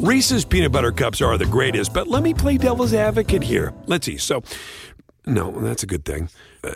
[0.00, 3.74] Reese's peanut butter cups are the greatest, but let me play devil's advocate here.
[3.84, 4.16] Let's see.
[4.16, 4.42] So,
[5.26, 6.30] no, that's a good thing.
[6.64, 6.72] Uh,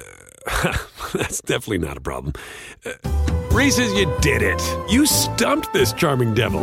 [1.14, 2.34] that's definitely not a problem.
[2.84, 2.92] Uh,
[3.50, 4.60] Reese's, you did it.
[4.90, 6.60] You stumped this charming devil.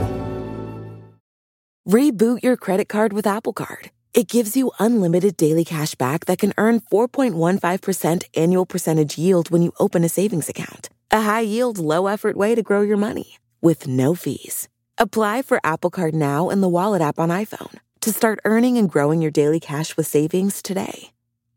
[1.89, 3.89] Reboot your credit card with Apple Card.
[4.13, 9.63] It gives you unlimited daily cash back that can earn 4.15% annual percentage yield when
[9.63, 10.89] you open a savings account.
[11.09, 14.67] A high yield, low effort way to grow your money with no fees.
[15.01, 18.87] Apply for Apple Card now in the Wallet app on iPhone to start earning and
[18.87, 21.09] growing your daily cash with savings today.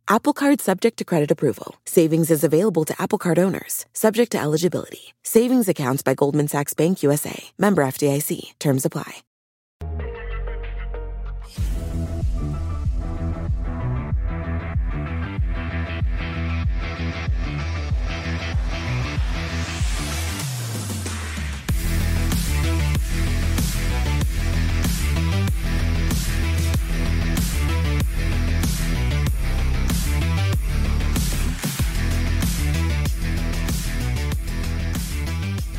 [0.08, 1.76] Apple Card subject to credit approval.
[1.84, 5.12] Savings is available to Apple Card owners, subject to eligibility.
[5.22, 7.38] Savings accounts by Goldman Sachs Bank USA.
[7.58, 8.58] Member FDIC.
[8.58, 9.12] Terms apply.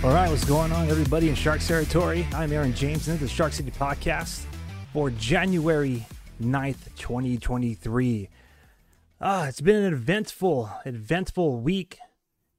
[0.05, 2.27] All right, what's going on, everybody in Sharks territory?
[2.31, 4.45] I'm Aaron James, and this is the Shark City podcast
[4.93, 6.05] for January
[6.39, 8.29] 9th, 2023.
[9.19, 11.97] Ah, it's been an eventful, eventful week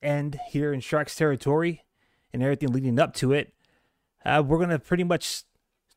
[0.02, 1.84] and here in Sharks territory
[2.32, 3.54] and everything leading up to it.
[4.24, 5.44] Uh, we're going to pretty much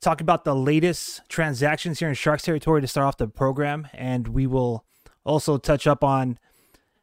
[0.01, 4.27] talk about the latest transactions here in Sharks territory to start off the program, and
[4.27, 4.85] we will
[5.23, 6.37] also touch up on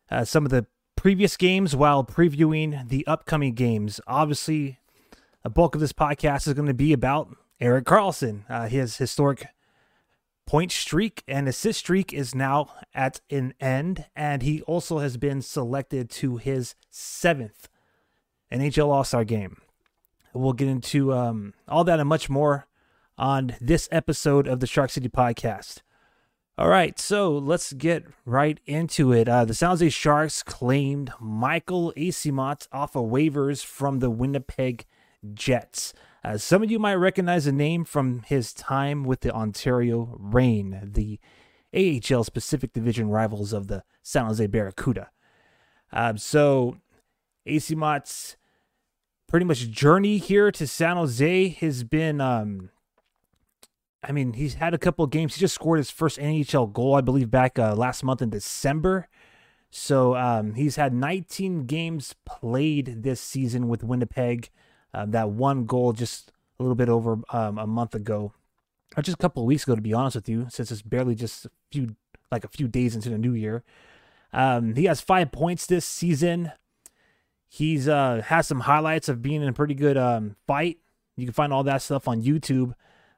[0.08, 0.68] uh, some of the
[1.06, 4.00] previous games while previewing the upcoming games.
[4.08, 4.80] Obviously,
[5.44, 7.28] a bulk of this podcast is going to be about
[7.60, 8.42] Erik Karlsson.
[8.48, 9.46] Uh, his historic
[10.46, 15.42] point streak and assist streak is now at an end, and he also has been
[15.42, 17.68] selected to his seventh
[18.52, 19.58] NHL All Star game.
[20.34, 22.66] We'll get into um, all that and much more
[23.16, 25.82] on this episode of the Shark City podcast.
[26.58, 29.28] All right, so let's get right into it.
[29.28, 34.86] Uh, the San Jose Sharks claimed Michael Eyssimont off of waivers from the Winnipeg
[35.34, 35.92] Jets.
[36.24, 40.80] Uh, some of you might recognize the name from his time with the Ontario Reign,
[40.94, 41.20] the
[41.74, 45.10] AHL Pacific Division rivals of the San Jose Barracuda.
[45.92, 46.78] Uh, so
[47.46, 48.38] Eyssimont's
[49.28, 52.70] pretty much journey here to San Jose has been um,
[54.02, 55.34] I mean, he's had a couple of games.
[55.34, 59.08] He just scored his first NHL goal, I believe, back uh, last month in December.
[59.70, 64.50] So um, he's had 19 games played this season with Winnipeg.
[64.94, 68.32] Uh, that one goal just a little bit over um, a month ago,
[68.96, 71.14] or just a couple of weeks ago, to be honest with you, since it's barely
[71.14, 71.96] just a few,
[72.30, 73.62] like a few days into the new year.
[74.32, 76.52] Um, he has five points this season.
[77.48, 80.78] He's uh, has some highlights of being in a pretty good um, fight.
[81.16, 82.74] You can find all that stuff on YouTube.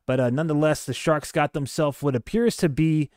[0.09, 3.11] But uh, nonetheless, the Sharks got themselves what appears to be.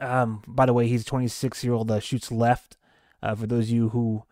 [0.00, 2.76] Um, by the way, he's a 26 year old uh, shoots left.
[3.22, 4.24] Uh, for those of you who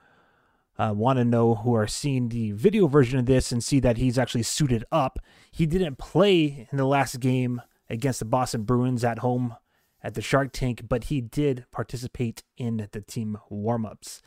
[0.80, 3.98] uh, want to know, who are seeing the video version of this and see that
[3.98, 5.20] he's actually suited up,
[5.52, 9.54] he didn't play in the last game against the Boston Bruins at home
[10.02, 14.22] at the Shark Tank, but he did participate in the team warmups.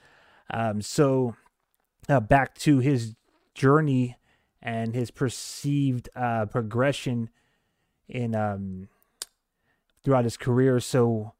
[0.50, 1.36] Um, so
[2.08, 3.16] uh, back to his
[3.54, 4.16] journey
[4.64, 7.30] and his perceived uh, progression
[8.08, 8.88] in um,
[10.04, 10.80] throughout his career.
[10.80, 11.34] So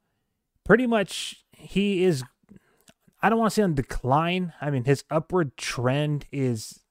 [0.64, 2.24] pretty much he is
[3.22, 4.54] I don't want to say on decline.
[4.62, 6.82] I mean his upward trend is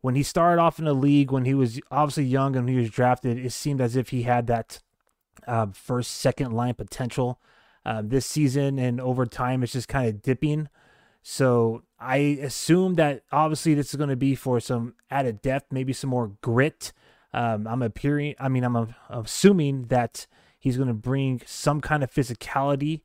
[0.00, 2.88] when he started off in the league when he was obviously young and he was
[2.88, 4.80] drafted, it seemed as if he had that
[5.46, 7.38] uh, first second line potential.
[7.84, 10.68] Uh, this season and over time it's just kind of dipping.
[11.22, 15.92] So I assume that obviously this is going to be for some added depth, maybe
[15.92, 16.92] some more grit.
[17.34, 18.34] Um, I'm appearing.
[18.40, 20.26] I mean, I'm uh, assuming that
[20.58, 23.02] he's going to bring some kind of physicality,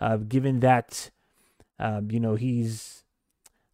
[0.00, 1.10] uh, given that
[1.78, 3.04] um, you know he's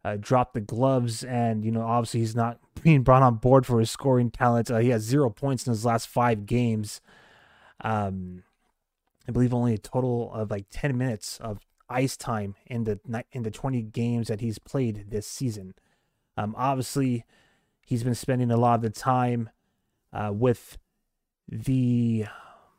[0.03, 3.79] uh, dropped the gloves, and you know obviously he's not being brought on board for
[3.79, 4.69] his scoring talent.
[4.69, 6.99] Uh, he has zero points in his last five games.
[7.81, 8.43] Um,
[9.27, 11.59] I believe only a total of like ten minutes of
[11.89, 12.99] ice time in the
[13.31, 15.73] in the 20 games that he's played this season.
[16.37, 17.25] Um, obviously,
[17.85, 19.49] he's been spending a lot of the time
[20.11, 20.77] uh, with
[21.47, 22.25] the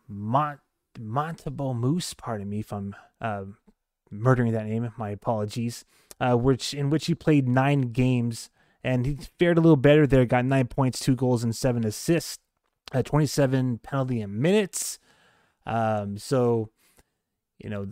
[0.09, 0.61] Mont
[0.99, 2.15] Montebo Moose.
[2.15, 3.45] Pardon me if I'm uh,
[4.11, 4.91] murdering that name.
[4.97, 5.85] My apologies.
[6.19, 8.49] Uh, which in which he played nine games
[8.83, 10.25] and he fared a little better there.
[10.25, 12.39] Got nine points, two goals, and seven assists.
[12.93, 15.01] Uh, 27 penalty in minutes.
[15.67, 16.71] Um, so,
[17.59, 17.89] you know,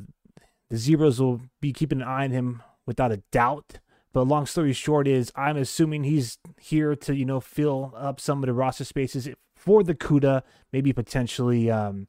[0.70, 3.78] the Zebras will be keeping an eye on him without a doubt.
[4.12, 8.43] But long story short is I'm assuming he's here to, you know, fill up some
[8.43, 12.06] of the roster spaces for the CUDA, maybe potentially um,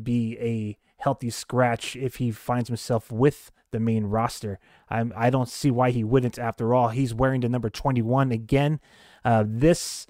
[0.00, 4.58] be a healthy scratch if he finds himself with the main roster.
[4.88, 6.38] I'm, I don't see why he wouldn't.
[6.38, 8.80] After all, he's wearing the number 21 again.
[9.24, 10.06] Uh, this,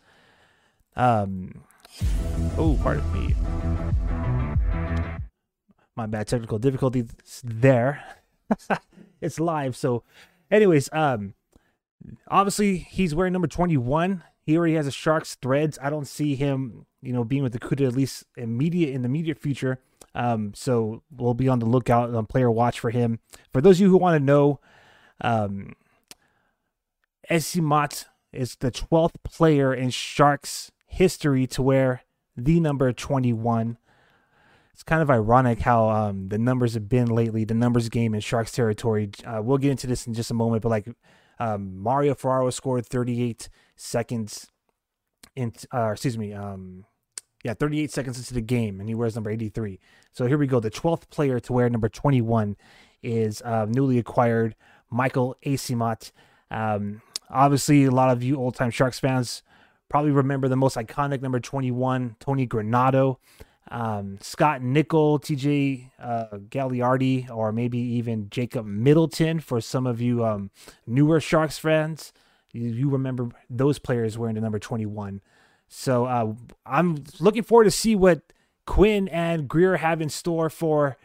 [0.96, 1.64] um,
[2.56, 3.34] oh, pardon me,
[5.98, 7.10] my bad technical difficulties
[7.44, 8.02] there.
[9.20, 10.04] it's live, so,
[10.50, 11.34] anyways, um,
[12.28, 14.22] obviously he's wearing number 21.
[14.40, 15.78] He already has a Sharks threads.
[15.82, 19.06] I don't see him, you know, being with the CUDA at least immediate in the
[19.06, 19.80] immediate future.
[20.14, 23.18] Um, so we'll be on the lookout on player watch for him.
[23.52, 24.60] For those of you who want to know,
[25.20, 25.74] um,
[27.30, 32.02] Eyssimont is the 12th player in Sharks history to wear
[32.36, 33.76] the number 21.
[34.78, 38.20] It's kind of ironic how um, the numbers have been lately, the numbers game in
[38.20, 39.10] Sharks territory.
[39.26, 40.88] Uh, we'll get into this in just a moment, but like
[41.40, 44.52] um, Mario Ferraro scored 38 seconds
[45.34, 46.84] in, uh, excuse me, um,
[47.42, 49.80] yeah, 38 seconds into the game, and he wears number 83.
[50.12, 50.60] So here we go.
[50.60, 52.56] The 12th player to wear number 21
[53.02, 54.54] is uh, newly acquired
[54.90, 56.12] Michael Eyssimont.
[56.52, 59.42] Um, obviously, a lot of you old time Sharks fans
[59.88, 63.16] probably remember the most iconic number 21, Tony Granato.
[63.70, 70.24] Um, Scott Nichol, TJ uh, Galiardi, or maybe even Jacob Middleton for some of you
[70.24, 70.50] um,
[70.86, 72.12] newer Sharks fans.
[72.52, 75.20] You, you remember those players wearing the number 21.
[75.68, 76.32] So uh,
[76.64, 78.22] I'm looking forward to see what
[78.66, 80.96] Quinn and Grier have in store for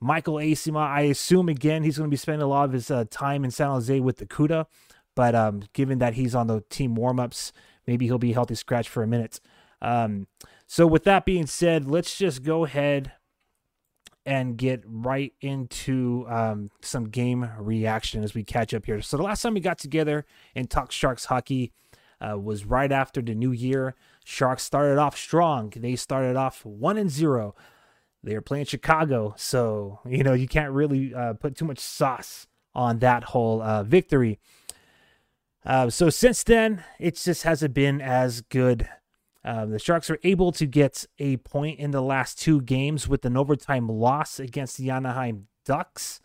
[0.00, 0.88] Michael Eyssimont.
[0.88, 3.50] I assume again he's going to be spending a lot of his uh, time in
[3.50, 4.66] San Jose with the CUDA,
[5.14, 7.52] but um, given that he's on the team warmups,
[7.86, 9.40] maybe he'll be healthy scratch for a minute.
[9.82, 10.26] Um,
[10.66, 13.12] so with that being said, let's just go ahead
[14.24, 19.00] and get right into um, some game reaction as we catch up here.
[19.00, 21.72] So the last time we got together and talked Sharks hockey
[22.20, 23.94] uh, was right after the new year.
[24.24, 25.72] Sharks started off strong.
[25.76, 27.54] They started off one and zero.
[28.24, 32.48] They are playing Chicago, so you know you can't really uh, put too much sauce
[32.74, 34.40] on that whole uh, victory.
[35.64, 38.88] Uh, so since then, it just hasn't been as good.
[39.46, 43.24] Uh, the Sharks are able to get a point in the last two games with
[43.24, 46.20] an overtime loss against the Anaheim Ducks.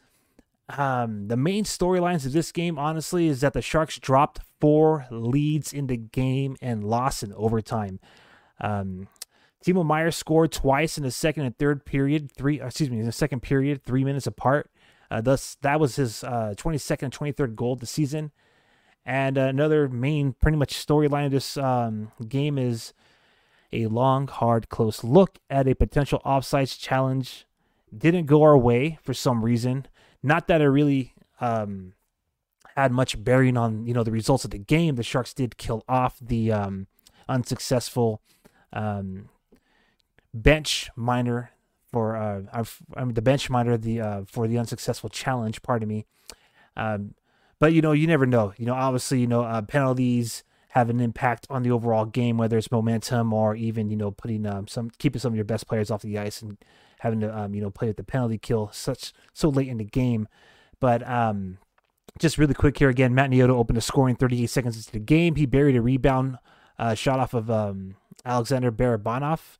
[0.69, 5.71] Um, the main storylines of this game, honestly, is that the Sharks dropped four leads
[5.71, 7.99] in the game and lost in overtime.
[8.59, 9.07] Um,
[9.63, 13.11] Timo Meier scored twice in the second and third period, three excuse me, in the
[13.11, 14.71] second period, three minutes apart.
[15.11, 18.31] Uh, thus, that was his uh, 22nd and 23rd goal of the season.
[19.05, 22.93] And uh, another main, pretty much storyline of this um, game is
[23.73, 27.45] a long, hard, close look at a potential offsides challenge.
[27.95, 29.85] Didn't go our way for some reason.
[30.23, 31.93] Not that it really um,
[32.75, 34.95] had much bearing on you know the results of the game.
[34.95, 36.87] The Sharks did kill off the um,
[37.27, 38.21] unsuccessful
[38.73, 39.29] um,
[40.33, 41.51] bench minor
[41.91, 42.41] for uh,
[42.95, 45.61] I mean, the bench minor the uh, for the unsuccessful challenge.
[45.61, 46.05] Pardon me.
[46.77, 47.15] Um,
[47.59, 48.53] but you know, you never know.
[48.57, 52.57] You know, obviously, you know, uh, penalties have an impact on the overall game, whether
[52.57, 55.91] it's momentum or even you know putting um, some keeping some of your best players
[55.91, 56.57] off the ice and
[56.99, 59.83] having to um, you know play with the penalty kill such so late in the
[59.83, 60.27] game.
[60.79, 61.57] But um,
[62.19, 65.35] just really quick here again, Matt Nieto opened a scoring 38 seconds into the game.
[65.35, 66.37] He buried a rebound
[66.79, 67.95] uh, shot off of um,
[68.25, 69.57] Alexander Barabanov.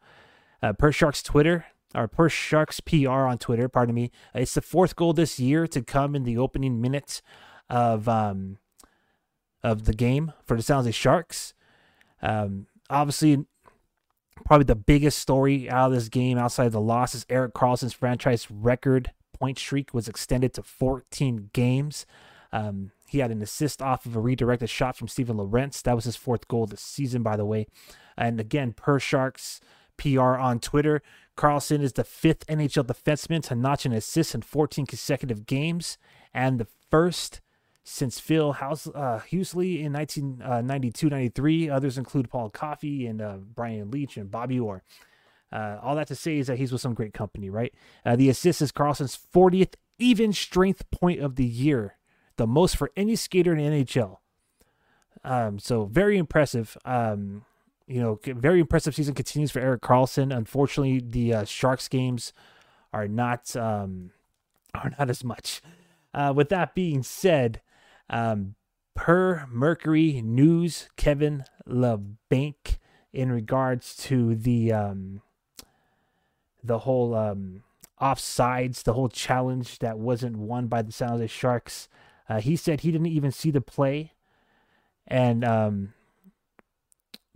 [0.64, 1.66] Uh, per Sharks Twitter,
[1.96, 5.82] or per Sharks PR on Twitter, pardon me, it's the fourth goal this year to
[5.82, 7.24] come in the opening minutes
[7.68, 8.60] of um,
[9.64, 11.54] of the game for the San Jose Sharks.
[12.22, 13.46] Um, obviously,
[14.46, 17.94] probably the biggest story out of this game outside of the loss is Erik Karlsson's
[17.94, 22.06] franchise record point streak was extended to 14 games.
[22.54, 25.82] Um, he had an assist off of a redirected shot from Steven Lorentz.
[25.82, 27.68] That was his fourth goal this season, by the way.
[28.18, 29.60] And again, per Sharks
[29.98, 31.02] PR on Twitter,
[31.38, 35.98] Karlsson is the fifth NHL defenseman to notch an assist in 14 consecutive games
[36.34, 37.42] and the first
[37.84, 41.70] since Phil House, uh, Housley in 1992-93.
[41.70, 44.84] Uh, Others include Paul Coffey and uh, Brian Leetch and Bobby Orr.
[45.52, 47.74] Uh, all that to say is that he's with some great company, right?
[48.06, 51.98] Uh, the assist is Karlsson's 40th even strength point of the year,
[52.38, 54.18] the most for any skater in NHL.
[55.24, 56.78] Um, so very impressive.
[56.86, 57.46] Um,
[57.88, 60.36] you know, very impressive season continues for Erik Karlsson.
[60.36, 62.32] Unfortunately, the uh, Sharks games
[62.94, 64.12] are not um,
[64.74, 65.62] are not as much.
[66.14, 67.62] Uh, with that being said,
[68.12, 68.56] um,
[68.94, 72.78] per Mercury News, Kevin Labanc,
[73.12, 75.22] in regards to the um,
[76.64, 77.64] the whole um,
[78.00, 81.90] offsides, the whole challenge that wasn't won by the San Jose Sharks.
[82.30, 84.14] Uh, he said he didn't even see the play,
[85.08, 85.94] and um,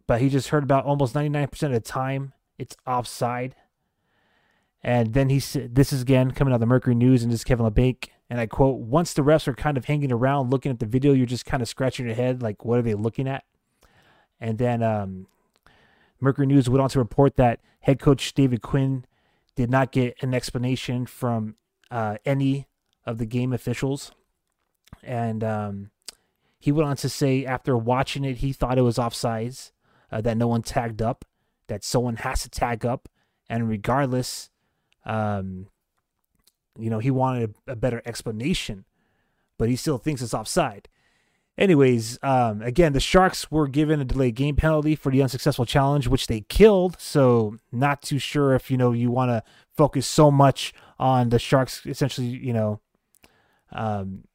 [0.06, 3.56] but he just heard about almost 99% of the time it's offside.
[4.84, 7.40] And then he said, This is again coming out of the Mercury News, and this
[7.40, 8.10] is Kevin Labanc.
[8.30, 11.14] And I quote, Once the refs are kind of hanging around looking at the video,
[11.14, 13.44] you're just kind of scratching your head, like, what are they looking at?
[14.40, 15.28] And then um,
[16.20, 19.06] Mercury News went on to report that head coach David Quinn
[19.56, 21.56] did not get an explanation from
[21.90, 22.68] uh, any
[23.06, 24.12] of the game officials.
[25.04, 25.92] And um,
[26.60, 29.72] he went on to say, after watching it, he thought it was offsides,
[30.12, 31.26] uh, that no one tagged up,
[31.68, 33.08] that someone has to tag up.
[33.48, 34.50] And regardless,
[35.06, 35.68] um,
[36.78, 38.86] you know, he wanted a, a better explanation,
[39.58, 40.88] but he still thinks it's offside.
[41.58, 46.08] Anyways, um, again, the Sharks were given a delayed game penalty for the unsuccessful challenge,
[46.08, 47.00] which they killed.
[47.00, 49.42] So, not too sure if you know you want to
[49.72, 51.86] focus so much on the Sharks.
[51.86, 52.82] Essentially, you know,
[53.72, 54.26] um,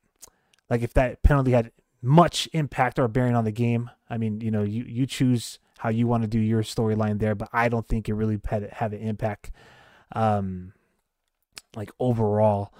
[0.70, 3.90] like if that penalty had much impact or bearing on the game.
[4.09, 7.35] I mean, you know, you you choose how you want to do your storyline there,
[7.35, 9.50] but I don't think it really had have an impact,
[10.12, 10.73] um,
[11.77, 12.73] like overall.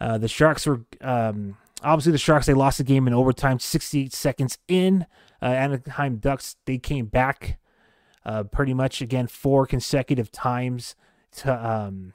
[0.00, 4.12] Uh, the Sharks were um obviously the Sharks they lost the game in overtime, 68
[4.12, 5.06] seconds in.
[5.40, 7.58] Uh, Anaheim Ducks they came back
[8.24, 10.94] uh, pretty much again four consecutive times
[11.32, 12.12] to um,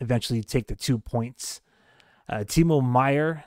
[0.00, 1.60] eventually take the two points.
[2.28, 3.44] Uh, Timo Meier,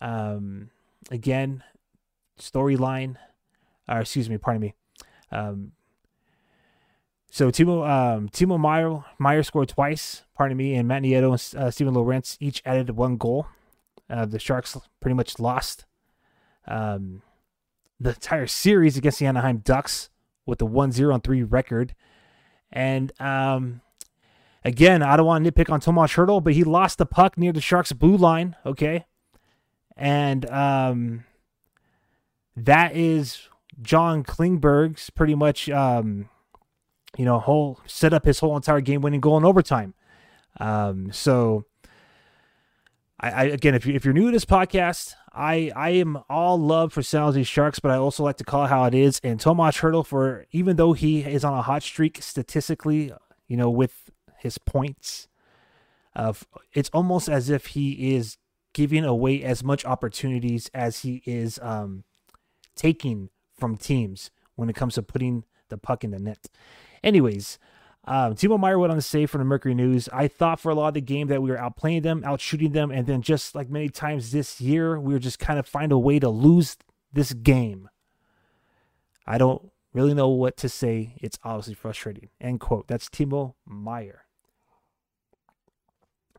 [0.00, 0.70] um,
[1.10, 1.62] again,
[2.40, 3.16] storyline,
[3.88, 4.74] or excuse me, pardon me.
[5.30, 5.72] Um,
[7.32, 11.70] so Timo um, Timo Meier Meier scored twice, pardon me, and Matt Nieto and uh,
[11.70, 13.46] Steven Lorentz each added one goal.
[14.10, 15.86] Uh, the Sharks pretty much lost
[16.68, 17.22] um,
[17.98, 20.10] the entire series against the Anaheim Ducks
[20.44, 21.94] with the 1 0 3 record.
[22.70, 23.80] And um,
[24.62, 27.52] again, I don't want to nitpick on Tomas Hertl, but he lost the puck near
[27.52, 28.56] the Sharks' blue line.
[28.66, 29.06] Okay.
[29.96, 31.24] And um,
[32.54, 33.48] that is
[33.80, 36.28] John Klingberg's pretty much, um,
[37.16, 39.94] you know, whole set up his whole entire game winning goal in overtime.
[40.60, 41.64] Um, so
[43.20, 46.58] I, I, again, if you if you're new to this podcast, I I am all
[46.58, 49.20] love for San Jose Sharks, but I also like to call it how it is.
[49.22, 53.12] And Tomas Hertl, for even though he is on a hot streak statistically,
[53.46, 55.28] you know, with his points,
[56.14, 58.36] of uh, it's almost as if he is
[58.72, 62.04] giving away as much opportunities as he is um,
[62.74, 66.46] taking from teams when it comes to putting the puck in the net.
[67.02, 67.58] Anyways,
[68.04, 70.88] um, Timo went on to say for the Mercury News, I thought for a lot
[70.88, 73.88] of the game that we were outplaying them, outshooting them, and then just like many
[73.88, 76.76] times this year, we were just kind of find a way to lose
[77.12, 77.88] this game.
[79.26, 81.14] I don't really know what to say.
[81.20, 82.30] It's obviously frustrating.
[82.40, 82.88] End quote.
[82.88, 84.24] That's Timo Meier.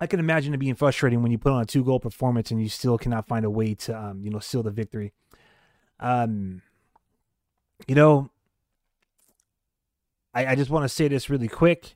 [0.02, 2.62] I can imagine it being frustrating when you put on a two goal performance and
[2.62, 5.14] you still cannot find a way to, um, you know, seal the victory.
[6.00, 6.62] Um,
[7.88, 8.30] you know,
[10.34, 11.96] I, I just want to say this really quick.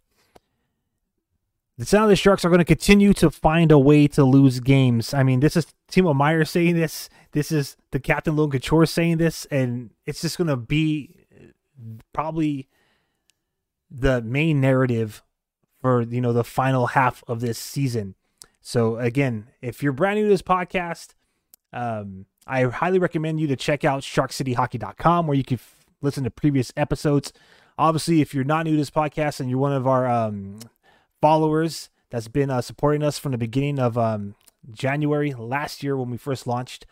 [1.78, 5.14] The San Jose Sharks are going to continue to find a way to lose games.
[5.14, 7.08] I mean, this is Timo Meier saying this.
[7.34, 11.26] This is the captain Logan Couture saying this, and it's just going to be
[12.14, 12.68] probably
[13.92, 15.24] the main narrative
[15.80, 18.16] for you know the final half of this season.
[18.62, 21.14] So again, if you're brand new to this podcast,
[21.72, 26.32] um, I highly recommend you to check out SharkCityHockey.com where you can f- listen to
[26.32, 27.32] previous episodes.
[27.78, 30.60] Obviously, if you're not new to this podcast and you're one of our um,
[31.22, 34.36] followers that's been uh, supporting us from the beginning of um,
[34.72, 36.86] January last year when we first launched,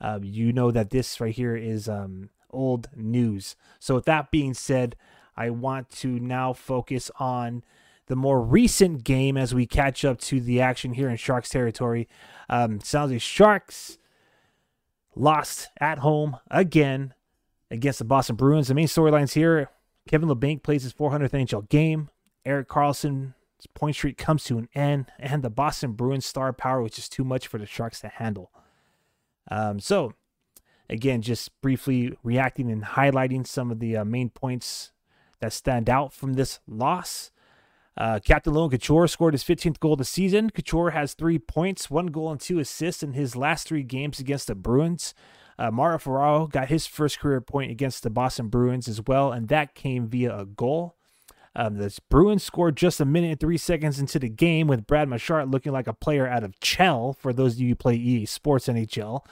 [0.00, 3.56] uh, you know that this right here is um, old news.
[3.78, 4.96] So, with that being said,
[5.36, 7.64] I want to now focus on
[8.06, 12.08] the more recent game as we catch up to the action here in Sharks territory.
[12.48, 13.98] Um, San Jose Sharks
[15.14, 17.14] lost at home again
[17.70, 18.68] against the Boston Bruins.
[18.68, 19.70] The main storylines here
[20.08, 22.10] Kevin Labanc plays his 400th NHL game.
[22.44, 23.34] Erik Karlsson's
[23.74, 27.24] point streak comes to an end, and the Boston Bruins star power was just too
[27.24, 28.52] much for the Sharks to handle.
[29.50, 30.12] Um, so,
[30.88, 34.92] again, just briefly reacting and highlighting some of the uh, main points
[35.40, 37.30] that stand out from this loss.
[37.96, 40.50] Uh, Captain Logan Couture scored his 15th goal of the season.
[40.50, 44.48] Couture has three points, one goal, and two assists in his last three games against
[44.48, 45.14] the Bruins.
[45.58, 49.48] Uh, Mario Ferraro got his first career point against the Boston Bruins as well, and
[49.48, 50.96] that came via a goal.
[51.54, 55.08] Um, the Bruins scored just a minute and three seconds into the game with Brad
[55.08, 58.26] Marchand looking like a player out of Chell, for those of you who play EA
[58.26, 59.24] Sports NHL.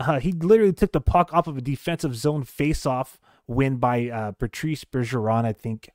[0.00, 4.32] Uh, he literally took the puck off of a defensive zone faceoff win by uh,
[4.32, 5.90] Patrice Bergeron, I think.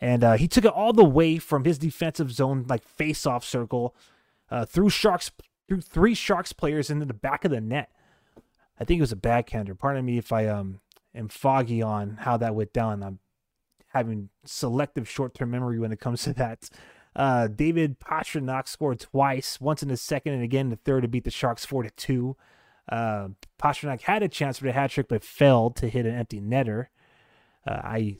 [0.00, 3.96] And uh, he took it all the way from his defensive zone, like face-off circle,
[4.50, 5.30] uh, through Sharks,
[5.66, 7.90] through three Sharks players into the back of the net.
[8.78, 9.74] I think it was a backhander.
[9.74, 10.80] Pardon me if I um
[11.14, 13.02] am foggy on how that went down.
[13.02, 13.18] I'm
[13.88, 16.68] having selective short term memory when it comes to that.
[17.14, 21.08] Uh, David Pastrnak scored twice, once in the second and again in the third to
[21.08, 22.36] beat the Sharks four to two.
[22.88, 23.28] Uh,
[23.58, 26.88] Pastrnak had a chance for the hat trick but failed to hit an empty netter.
[27.66, 28.18] Uh, I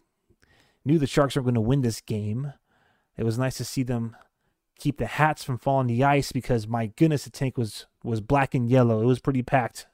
[0.84, 2.54] knew the Sharks were going to win this game.
[3.18, 4.16] It was nice to see them
[4.78, 8.54] keep the hats from falling the ice because my goodness, the tank was was black
[8.54, 9.02] and yellow.
[9.02, 9.86] It was pretty packed.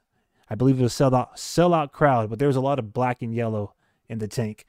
[0.49, 2.93] I believe it was sell out sell out crowd, but there was a lot of
[2.93, 3.73] black and yellow
[4.09, 4.65] in the tank.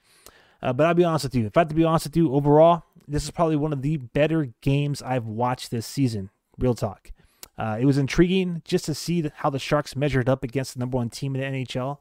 [0.61, 1.45] Uh, but I'll be honest with you.
[1.45, 3.97] If I have to be honest with you, overall, this is probably one of the
[3.97, 6.31] better games I've watched this season.
[6.57, 7.11] Real talk.
[7.57, 10.97] Uh, it was intriguing just to see how the Sharks measured up against the number
[10.97, 11.99] one team in the NHL.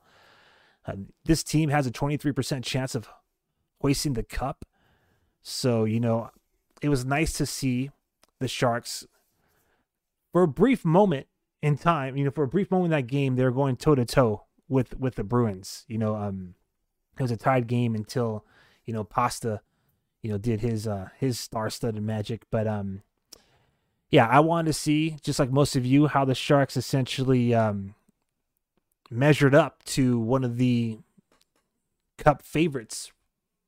[0.87, 3.09] Uh, this team has a 23% chance of
[3.81, 4.65] hoisting the cup.
[5.43, 6.31] So, you know,
[6.83, 7.91] it was nice to see
[8.41, 9.07] the Sharks
[10.33, 11.27] for a brief moment
[11.65, 13.95] in time, you know, for a brief moment in that game, they were going toe
[13.95, 15.87] to toe with with the Bruins.
[15.89, 16.57] You know, um,
[17.19, 18.45] it was a tied game until
[18.85, 19.63] you know Pasta,
[20.21, 22.43] you know, did his uh his star-studded magic.
[22.51, 23.01] But um,
[24.11, 27.95] yeah, I wanted to see just like most of you how the Sharks essentially um
[29.11, 30.99] measured up to one of the
[32.19, 33.11] Cup favorites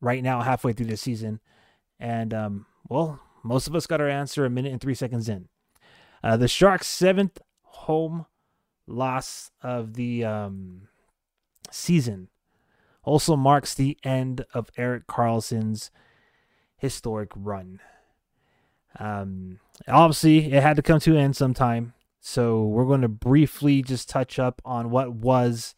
[0.02, 1.40] right now, halfway through the season,
[1.98, 5.48] and um, well, most of us got our answer a minute and three seconds in.
[6.22, 7.40] Uh, the Sharks' seventh
[7.86, 8.26] home
[8.86, 10.82] loss of the um,
[11.70, 12.28] season
[13.06, 15.90] also marks the end of Erik Karlsson's
[16.76, 17.80] historic run.
[18.98, 21.94] Um, obviously, it had to come to an end sometime.
[22.20, 25.76] So we're going to briefly just touch up on what was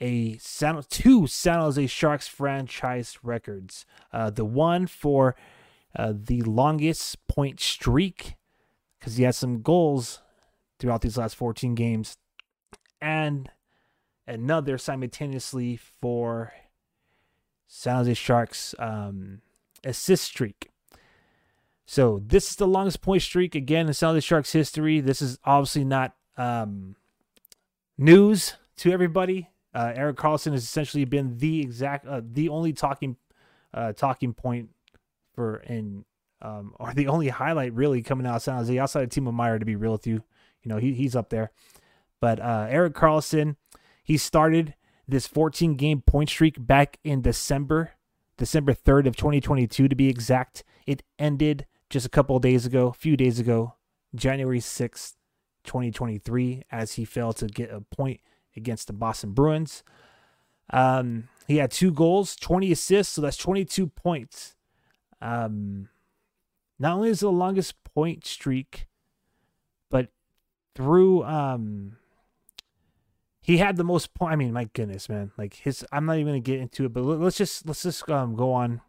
[0.00, 3.84] a San, two San Jose Sharks franchise records.
[4.12, 5.34] Uh, the one for
[5.96, 8.36] uh, the longest point streak
[8.98, 10.20] because he had some goals
[10.80, 12.16] throughout these last 14 games,
[13.00, 13.50] and
[14.26, 16.52] another simultaneously for
[17.66, 19.42] San Jose Sharks um,
[19.84, 20.70] assist streak.
[21.86, 25.00] So this is the longest point streak again in San Jose Sharks history.
[25.00, 26.94] This is obviously not um,
[27.98, 29.48] news to everybody.
[29.74, 33.16] Uh, Erik Karlsson has essentially been the exact, uh, the only talking,
[33.74, 34.70] uh, talking point
[35.34, 36.04] for in,
[36.42, 39.58] um, or the only highlight really coming out of San Jose outside of Timo Meier.
[39.58, 40.22] To be real with you,
[40.62, 41.50] you know he he's up there.
[42.20, 43.56] But uh, Erik Karlsson,
[44.04, 44.74] he started
[45.08, 47.92] this 14 game point streak back in December,
[48.36, 50.62] December 3rd of 2022 to be exact.
[50.86, 53.74] It ended just a couple days ago, a few days ago,
[54.14, 55.14] January 6th,
[55.64, 58.20] 2023, as he failed to get a point
[58.56, 59.82] against the Boston Bruins.
[60.72, 64.54] Um, he had two goals, 20 assists, so that's 22 points.
[65.20, 65.88] Um,
[66.78, 68.86] not only is the longest point streak,
[70.74, 71.96] through um,
[73.40, 74.32] he had the most point.
[74.32, 75.32] I mean, my goodness, man!
[75.36, 78.34] Like his, I'm not even gonna get into it, but let's just let's just um
[78.34, 78.80] go on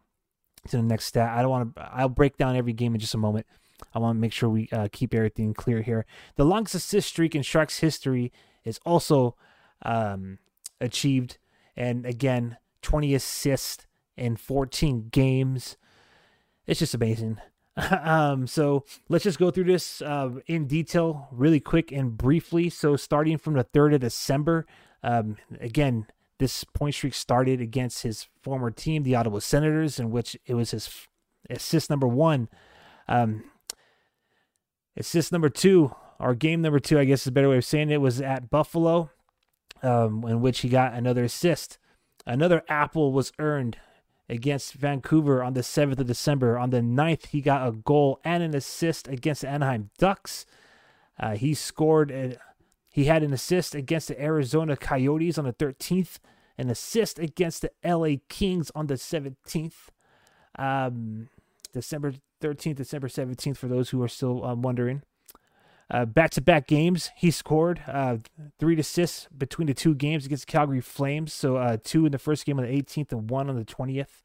[0.68, 1.36] to the next stat.
[1.36, 1.82] I don't want to.
[1.92, 3.46] I'll break down every game in just a moment.
[3.94, 6.06] I want to make sure we uh, keep everything clear here.
[6.36, 8.32] The longest assist streak in Sharks history
[8.64, 9.36] is also
[9.82, 10.38] um,
[10.80, 11.38] achieved.
[11.76, 15.76] And again, 20 assists in 14 games.
[16.66, 17.38] It's just amazing.
[18.02, 22.68] um, so let's just go through this uh, in detail, really quick and briefly.
[22.68, 24.66] So, starting from the 3rd of December,
[25.02, 26.06] um, again,
[26.38, 30.72] this point streak started against his former team, the Ottawa Senators, in which it was
[30.72, 31.06] his
[31.48, 32.48] assist number one.
[33.08, 33.44] Um,
[34.96, 37.90] assist number two, or game number two, I guess is a better way of saying
[37.90, 39.10] it, was at Buffalo
[39.82, 41.78] um, in which he got another assist.
[42.26, 43.78] Another apple was earned
[44.32, 46.58] against Vancouver on the 7th of December.
[46.58, 50.46] On the 9th, he got a goal and an assist against the Anaheim Ducks.
[51.20, 52.38] Uh, he scored, a,
[52.90, 56.18] he had an assist against the Arizona Coyotes on the 13th,
[56.56, 59.88] an assist against the LA Kings on the 17th.
[60.58, 61.28] Um,
[61.72, 65.02] December 13th, December 17th, for those who are still um, wondering.
[65.92, 68.16] Back to back games, he scored uh,
[68.58, 71.34] three assists between the two games against the Calgary Flames.
[71.34, 74.22] So uh, two in the first game on the 18th and one on the 20th.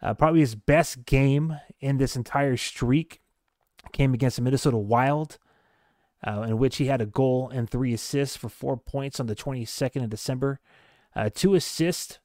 [0.00, 3.20] Uh, probably his best game in this entire streak
[3.92, 5.38] came against the Minnesota Wild,
[6.26, 9.36] uh, in which he had a goal and three assists for four points on the
[9.36, 10.60] 22nd of December.
[11.14, 12.20] Uh, two assists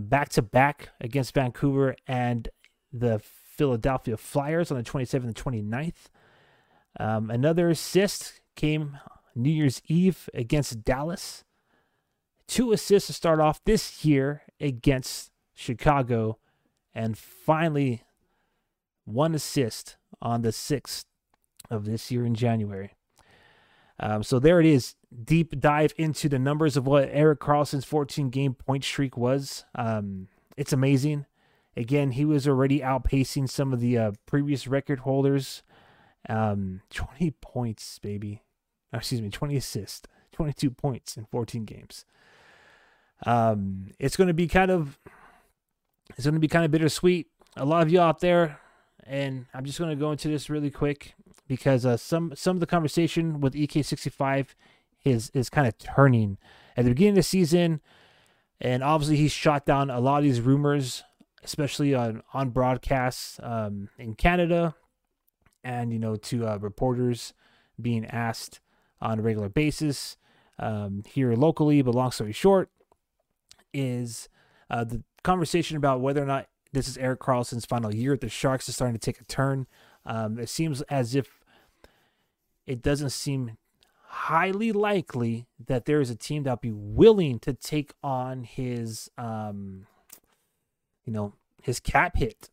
[0.00, 2.50] back to back against Vancouver and
[2.92, 6.08] the Philadelphia Flyers on the 27th and 29th.
[6.98, 8.98] Um, another assist came
[9.34, 11.44] New Year's Eve against Dallas.
[12.48, 16.38] Two assists to start off this year against Chicago.
[16.94, 18.02] And finally,
[19.04, 21.04] one assist on the 6th
[21.70, 22.94] of this year in January.
[24.00, 24.94] Um, so there it is.
[25.24, 29.64] Deep dive into the numbers of what Erik Karlsson's 14 game point streak was.
[29.74, 31.26] Um, it's amazing.
[31.76, 35.62] Again, he was already outpacing some of the uh, previous record holders.
[36.28, 38.42] Um, 20 points, baby.
[38.92, 40.02] Oh, excuse me, 20 assists,
[40.32, 42.04] 22 points in 14 games.
[43.24, 44.98] Um, it's going to be kind of,
[46.16, 47.28] it's going to be kind of bittersweet.
[47.56, 48.58] A lot of you out there,
[49.04, 51.14] and I'm just going to go into this really quick
[51.46, 54.54] because uh, some some of the conversation with EK65
[55.04, 56.38] is is kind of turning
[56.76, 57.80] at the beginning of the season,
[58.60, 61.02] and obviously he shot down a lot of these rumors,
[61.42, 64.76] especially on on broadcasts um, in Canada,
[65.62, 67.34] and you know to uh, reporters
[67.80, 68.60] being asked
[69.00, 70.16] on a regular basis
[70.58, 71.82] um, here locally.
[71.82, 72.70] But long story short,
[73.72, 74.28] is
[74.68, 78.28] uh, the conversation about whether or not this is Erik Karlsson's final year at the
[78.28, 79.66] Sharks is starting to take a turn.
[80.06, 81.44] Um, it seems as if
[82.66, 83.56] it doesn't seem
[84.06, 89.86] highly likely that there is a team that'll be willing to take on his, um,
[91.04, 92.50] you know, his cap hit.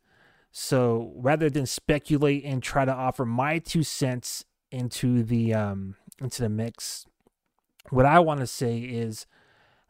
[0.59, 6.41] So rather than speculate and try to offer my two cents into the um, into
[6.41, 7.05] the mix,
[7.91, 9.27] what I want to say is,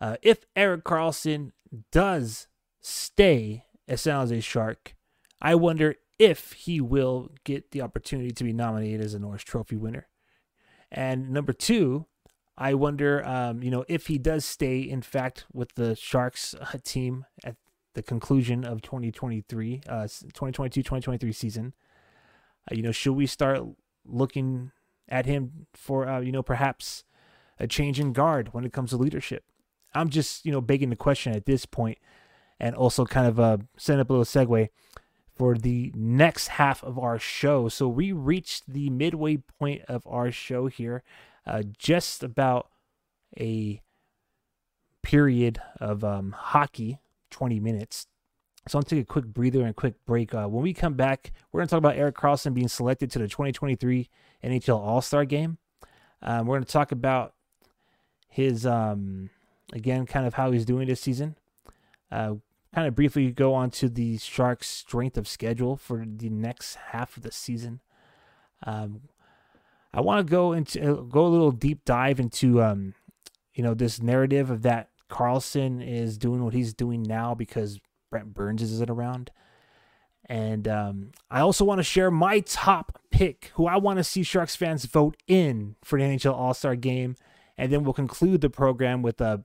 [0.02, 1.54] uh, if Erik Karlsson
[1.94, 2.48] does
[2.82, 4.94] stay a San Jose Shark,
[5.42, 9.78] I wonder if he will get the opportunity to be nominated as a Norris Trophy
[9.78, 10.10] winner.
[10.92, 12.08] And number two,
[12.58, 16.78] I wonder, um, you know, if he does stay, in fact, with the Sharks uh,
[16.84, 17.56] team at
[17.98, 21.74] the conclusion of 2023, uh, 2022 2023 season,
[22.72, 23.64] uh, you know, should we start
[24.06, 24.72] looking
[25.10, 27.04] at him for, uh, you know, perhaps
[27.60, 29.46] a change in guard when it comes to leadership?
[29.96, 31.98] I'm just, you know, begging the question at this point
[32.60, 34.70] and also kind of uh, set up a little segue
[35.36, 37.68] for the next half of our show.
[37.68, 41.02] So we reached the midway point of our show here,
[41.48, 42.70] uh, just about
[43.40, 43.82] a
[45.02, 47.00] period of um, hockey,
[47.32, 48.08] 20 minutes.
[48.68, 50.34] So going take a quick breather and a quick break.
[50.34, 53.20] Uh, when we come back, we're going to talk about Erik Karlsson being selected to
[53.20, 54.10] the 2023
[54.44, 55.58] NHL All Star game.
[56.22, 57.34] Um, we're going to talk about
[58.28, 59.30] his, um,
[59.72, 61.36] again, kind of how he's doing this season.
[62.12, 62.36] Uh,
[62.74, 67.16] kind of briefly go on to the Sharks' strength of schedule for the next half
[67.16, 67.80] of the season.
[68.64, 69.02] Um,
[69.94, 72.94] I want to go into uh, go a little deep dive into um,
[73.54, 78.34] you know this narrative of that Karlsson is doing what he's doing now because Brent
[78.34, 79.32] Burns isn't around.
[80.30, 84.24] And um, I also want to share my top pick, who I want to see
[84.24, 87.16] Sharks fans vote in for the NHL All Star game.
[87.58, 89.44] And then we'll conclude the program with a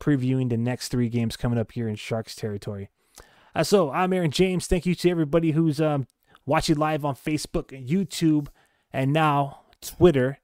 [0.00, 2.88] previewing the next three games coming up here in Sharks territory.
[3.54, 4.66] Uh, so I'm Aaron James.
[4.66, 6.06] Thank you to everybody who's um,
[6.46, 8.48] watching live on Facebook and YouTube
[8.92, 10.38] and now Twitter.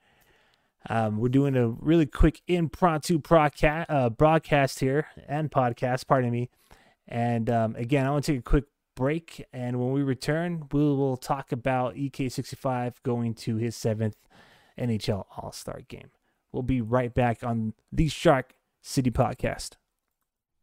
[0.89, 6.49] Um, we're doing a really quick impromptu broadcast, uh, broadcast here and podcast, pardon me.
[7.07, 8.65] And um, again, I want to take a quick
[8.97, 9.45] break.
[9.53, 14.17] And when we return, we will talk about EK65 going to his seventh
[14.79, 16.11] NHL All Star game.
[16.53, 19.73] We'll be right back on the Shark City Podcast.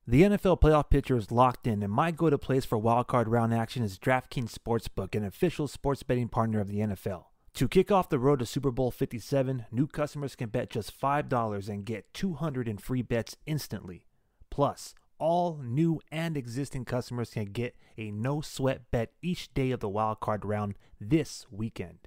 [0.10, 3.54] The NFL playoff picture is locked in, and my go to place for wildcard round
[3.54, 7.26] action is DraftKings Sportsbook, an official sports betting partner of the NFL.
[7.58, 11.70] To kick off the road to Super Bowl 57, new customers can bet just $5
[11.70, 14.06] and get 200 in free bets instantly.
[14.52, 19.80] Plus, all new and existing customers can get a no sweat bet each day of
[19.80, 21.98] the wildcard round this weekend.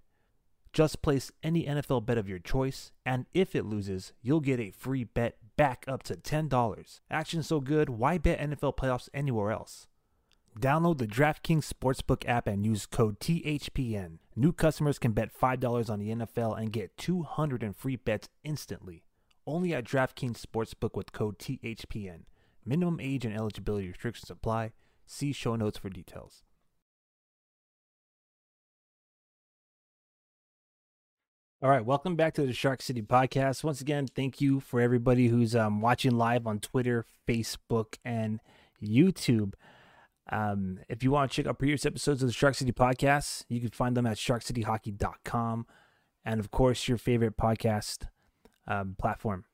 [0.72, 4.70] Just place any NFL bet of your choice, and if it loses, you'll get a
[4.70, 7.00] free bet back up to $10.
[7.10, 9.88] Action so good, why bet NFL playoffs anywhere else?
[10.58, 14.18] Download the DraftKings Sportsbook app and use code THPN.
[14.34, 19.04] New customers can bet $5 on the NFL and get 200 in free bets instantly.
[19.46, 22.22] Only at DraftKings Sportsbook with code THPN.
[22.64, 24.72] Minimum age and eligibility restrictions apply.
[25.06, 26.42] See show notes for details.
[31.62, 33.62] All right, welcome back to the Shark City podcast.
[33.62, 38.40] Once again, thank you for everybody who's um, watching live on Twitter, Facebook, and
[38.82, 39.52] YouTube.
[40.30, 43.60] Um, if you want to check out previous episodes of the Shark City podcast, you
[43.60, 45.66] can find them at sharkcityhockey.com
[46.24, 48.06] and, of course, your favorite podcast
[48.66, 49.44] um, platform.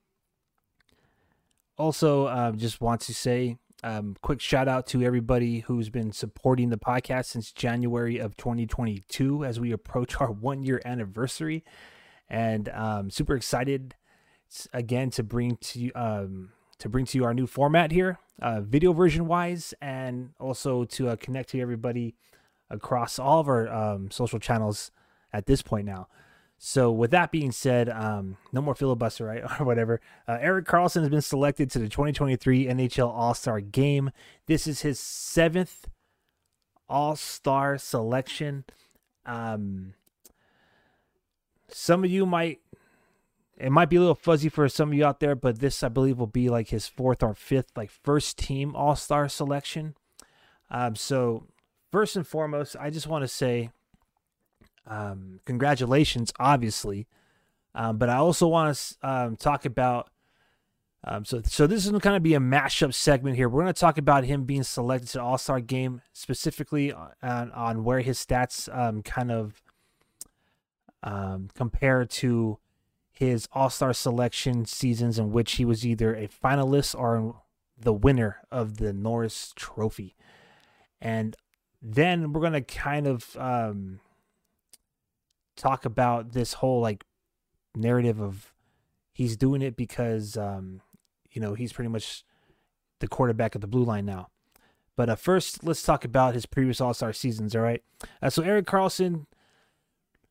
[1.79, 6.71] Also, um, just want to say um, quick shout out to everybody who's been supporting
[6.71, 11.65] the podcast since January of 2022 as we approach our one year anniversary
[12.29, 13.95] and um, super excited
[14.73, 18.93] again to bring to um, to bring to you our new format here, uh, video
[18.93, 22.15] version wise, and also to uh, connect to everybody
[22.71, 24.91] across all of our um, social channels
[25.33, 26.09] at this point now.
[26.59, 29.43] So, with that being said, um, no more filibuster, right?
[29.61, 30.01] or whatever.
[30.27, 34.11] Uh, Erik Karlsson has been selected to the 2023 NHL All Star game.
[34.47, 35.89] This is his seventh
[36.89, 38.65] All Star selection.
[39.27, 39.95] Um,
[41.69, 42.61] some of you might,
[43.59, 45.88] it might be a little fuzzy for some of you out there, but this, I
[45.88, 49.95] believe, will be like his fourth or fifth, like first team All Star selection.
[50.71, 51.47] Um, so,
[51.90, 53.71] first and foremost, I just want to say,
[54.87, 57.07] um, congratulations, obviously.
[57.75, 60.11] Um, but I also want to um, talk about.
[61.09, 63.49] Um, so, so this is going to kind of be a mashup segment here.
[63.49, 67.85] We're going to talk about him being selected to All Star game, specifically on, on
[67.85, 69.62] where his stats um, kind of
[71.55, 72.59] compare to
[73.16, 77.42] his All Star selection seasons, in which he was either a finalist or
[77.79, 80.14] the winner of the Norris Trophy.
[81.00, 81.35] And
[81.81, 84.00] then we're going to kind of um,
[85.57, 87.05] talk about this whole like
[87.74, 88.52] narrative of
[89.12, 90.83] he's doing it because um,
[91.31, 92.24] you know he's pretty much
[93.00, 94.29] the quarterback of the blue line now.
[94.94, 97.57] But uh, first, let's talk about his previous All Star seasons.
[97.57, 97.83] All right,
[98.20, 99.26] uh, so Erik Karlsson,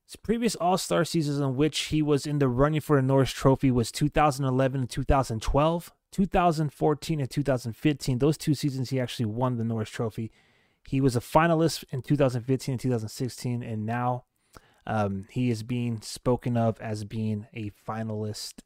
[0.05, 3.31] his previous All Star seasons in which he was in the running for the Norris
[3.31, 5.93] Trophy was 2011 and 2012.
[6.11, 10.31] 2014 and 2015, those two seasons he actually won the Norris Trophy.
[10.87, 14.23] He was a finalist in 2015 and 2016, and now
[14.87, 18.61] um, he is being spoken of as being a finalist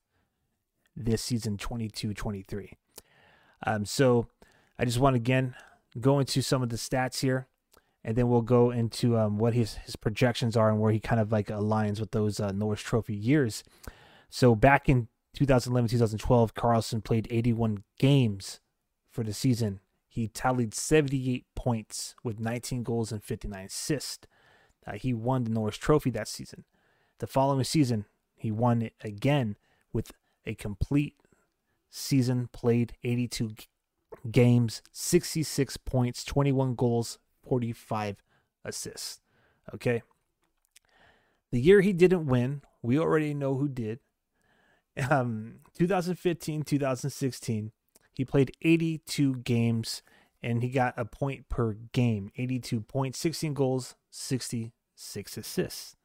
[0.95, 2.73] this season 22 23.
[3.65, 4.27] Um, so
[4.77, 5.55] I just want to again
[5.99, 7.47] go into some of the stats here,
[8.03, 11.21] and then we'll go into um, what his, his projections are and where he kind
[11.21, 13.63] of like aligns with those uh, Norris Trophy years.
[14.29, 18.61] So back in 2011 2012, Karlsson played 81 games
[19.09, 19.79] for the season.
[20.07, 24.27] He tallied 78 points with 19 goals and 59 assists.
[24.87, 26.65] Uh, he won the Norris Trophy that season.
[27.19, 29.57] The following season, he won it again
[29.91, 30.11] with
[30.45, 31.15] a complete
[31.89, 33.55] season played 82
[34.31, 38.17] games, 66 points, 21 goals, 45
[38.65, 39.21] assists.
[39.73, 40.01] Okay.
[41.51, 43.99] The year he didn't win, we already know who did.
[45.09, 47.71] Um, 2015, 2016,
[48.13, 50.01] he played 82 games
[50.41, 55.95] and he got a point per game 82 points, 16 goals, 66 assists.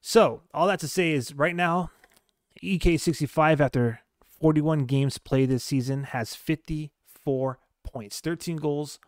[0.00, 1.90] So, all that to say is right now,
[2.62, 4.00] EK65, after
[4.40, 8.98] 41 games played this season, has 54 points, 13 goals,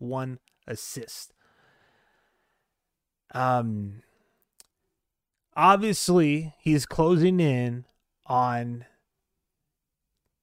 [0.00, 1.32] 41 assist.
[3.32, 4.02] Um,
[5.56, 7.84] obviously, he's closing in
[8.26, 8.86] on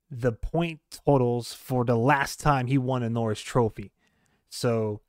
[0.09, 3.91] the point totals for the last time he won a Norris Trophy.
[4.49, 5.01] So,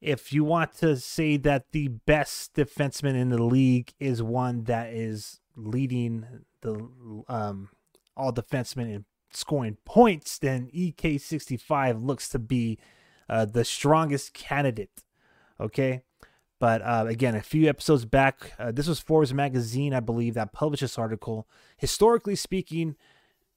[0.00, 4.92] if you want to say that the best defenseman in the league is one that
[4.92, 6.26] is leading
[6.62, 6.88] the
[7.28, 7.68] um,
[8.16, 12.78] all defensemen in scoring points, then EK65 looks to be
[13.32, 15.02] uh, the strongest candidate.
[15.58, 16.02] Okay.
[16.60, 20.52] But uh, again, a few episodes back, uh, this was Forbes magazine, I believe, that
[20.52, 21.48] published this article.
[21.78, 22.94] Historically speaking,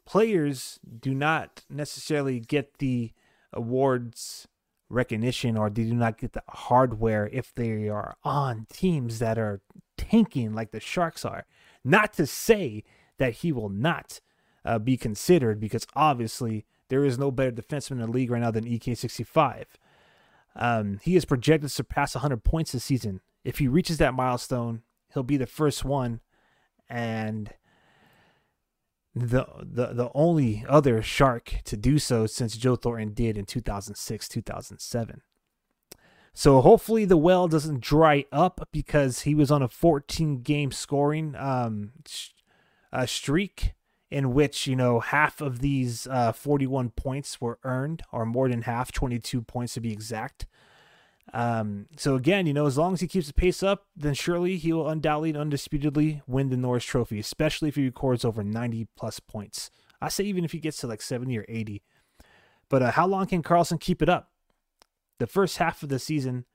[0.06, 3.12] players do not necessarily get the
[3.52, 4.48] awards
[4.90, 9.60] recognition or they do not get the hardware if they are on teams that are
[9.98, 11.46] tanking like the Sharks are.
[11.84, 12.86] Not to say
[13.18, 14.22] that he will not
[14.64, 18.52] uh, be considered because obviously there is no better defenseman in the league right now
[18.52, 19.66] than EK65.
[20.56, 23.22] Um, he is projected to surpass 100 points this season.
[23.44, 26.22] If he reaches that milestone, he'll be the first one
[26.90, 27.54] and
[29.16, 34.28] the the the only other shark to do so since Joe Thornton did in 2006
[34.28, 35.22] 2007.
[36.34, 41.34] So hopefully the well doesn't dry up because he was on a 14 game scoring
[41.38, 41.94] um,
[42.92, 43.75] uh, streak
[44.16, 48.62] in which you know half of these uh, 41 points were earned, or more than
[48.62, 50.46] half, 22 points to be exact.
[51.34, 54.56] Um, so again, you know, as long as he keeps the pace up, then surely
[54.56, 58.88] he will undoubtedly and undisputedly win the Norris Trophy, especially if he records over 90
[58.96, 59.70] plus points.
[60.00, 61.84] I say even if he gets to like 70 or 80.
[62.70, 64.32] But uh, how long can Karlsson keep it up?
[65.20, 66.46] The first half of the season,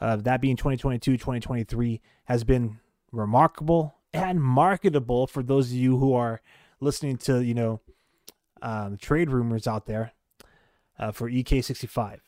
[0.00, 2.78] uh, that being 2022 2023, has been
[3.10, 6.40] remarkable and marketable for those of you who are
[6.80, 7.80] listening to, you know,
[8.62, 10.12] um, trade rumors out there
[10.98, 12.20] uh, for EK65.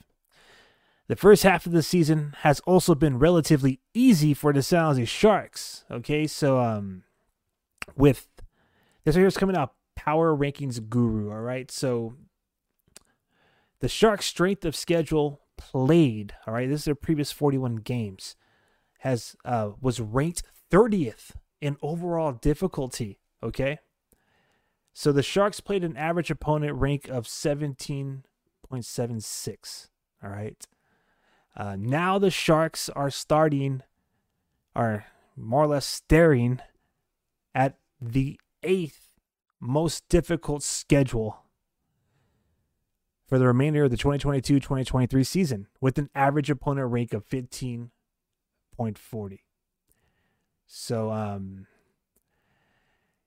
[1.08, 5.04] The first half of the season has also been relatively easy for the San Jose
[5.04, 5.84] Sharks.
[5.90, 7.02] Okay, so um,
[7.96, 8.28] with
[9.04, 11.30] this right here's coming out Power Rankings Guru.
[11.30, 12.14] All right, so
[13.80, 16.34] the Sharks' strength of schedule played.
[16.46, 18.36] All right, this is their previous 41 games.
[19.00, 23.18] Has uh, was ranked 30th in overall difficulty.
[23.42, 23.80] Okay.
[24.92, 29.88] So the Sharks played an average opponent rank of 17.76.
[30.22, 30.66] All right.
[31.56, 33.82] Uh, now the Sharks are starting,
[34.76, 36.60] are more or less staring
[37.54, 39.08] at the eighth
[39.60, 41.38] most difficult schedule
[43.26, 49.38] for the remainder of the 2022 2023 season with an average opponent rank of 15.40.
[50.66, 51.66] So, um,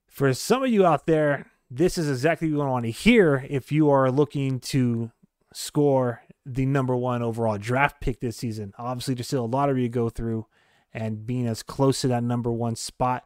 [0.07, 3.71] for some of you out there, this is exactly what you want to hear if
[3.71, 5.11] you are looking to
[5.53, 8.73] score the number one overall draft pick this season.
[8.77, 10.45] Obviously, there's still a lottery to go through,
[10.93, 13.25] and being as close to that number one spot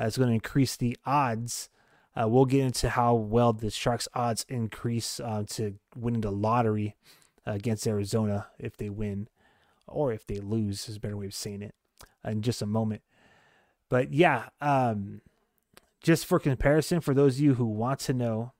[0.00, 1.68] is going to increase the odds.
[2.14, 6.96] Uh, we'll get into how well the Sharks' odds increase uh, to winning the lottery
[7.44, 9.28] against Arizona if they win,
[9.86, 11.74] or if they lose, is a better way of saying it,
[12.24, 13.02] in just a moment.
[13.88, 15.20] But yeah, um,
[16.06, 18.52] just for comparison, for those of you who want to know,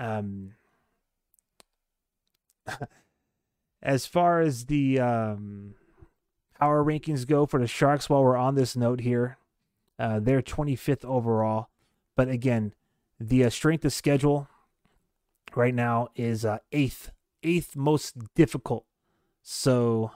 [0.00, 0.54] um,
[3.82, 5.76] as far as the um,
[6.58, 9.38] power rankings go for the Sharks, while we're on this note here,
[10.00, 11.68] uh, they're 25th overall.
[12.16, 12.74] But again,
[13.20, 14.48] the uh, strength of schedule
[15.54, 17.12] right now is uh, eighth,
[17.44, 18.84] eighth most difficult.
[19.40, 20.10] So,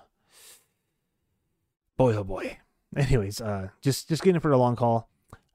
[1.96, 2.58] boy, oh boy.
[2.96, 5.08] Anyways, uh, just just getting for the long call.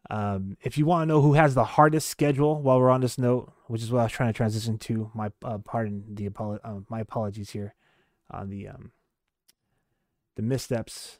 [0.10, 3.18] Um, if you want to know who has the hardest schedule, while we're on this
[3.18, 6.60] note, which is what I was trying to transition to, my uh, pardon the apolo-
[6.63, 7.74] uh, my apologies here
[8.30, 8.91] on the um,
[10.36, 11.20] the missteps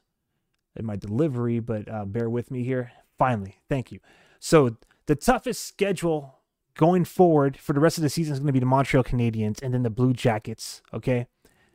[0.76, 2.92] in my delivery, but uh, bear with me here.
[3.18, 4.00] Finally, thank you.
[4.40, 6.40] So the toughest schedule
[6.78, 9.62] going forward for the rest of the season is going to be the Montreal Canadiens
[9.62, 10.82] and then the Blue Jackets.
[10.94, 11.28] Okay,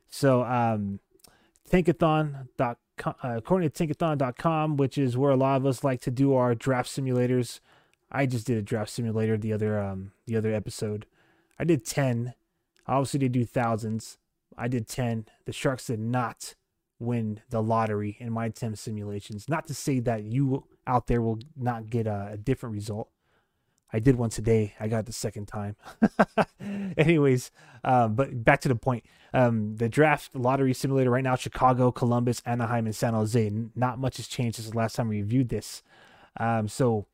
[0.09, 1.01] so um,
[1.71, 6.35] Tankathon.com uh, according to Tankathon.com, which is where a lot of us like to do
[6.35, 7.61] our draft simulators.
[8.11, 11.07] I just did a draft simulator the other um the other episode.
[11.59, 12.35] I did ten.
[12.87, 14.19] Obviously, they do thousands.
[14.57, 15.27] I did ten.
[15.45, 16.55] The Sharks did not
[16.99, 19.49] win the lottery in my ten simulations.
[19.49, 23.09] Not to say that you out there will not get a, a different result.
[23.93, 24.75] I did one today.
[24.79, 25.77] I got the second time.
[26.97, 27.51] Anyways,
[27.85, 29.05] um, but back to the point.
[29.33, 33.51] Um, the draft lottery simulator right now: Chicago, Columbus, Anaheim, and San Jose.
[33.75, 35.83] Not much has changed since the last time we reviewed this.
[36.39, 37.07] Um, so,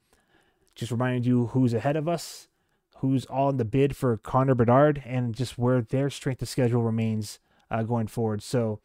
[0.74, 2.48] just reminding you who's ahead of us,
[2.98, 6.82] who's all in the bid for Connor Bedard, and just where their strength of schedule
[6.82, 7.38] remains
[7.70, 8.42] uh, going forward.
[8.42, 8.80] So,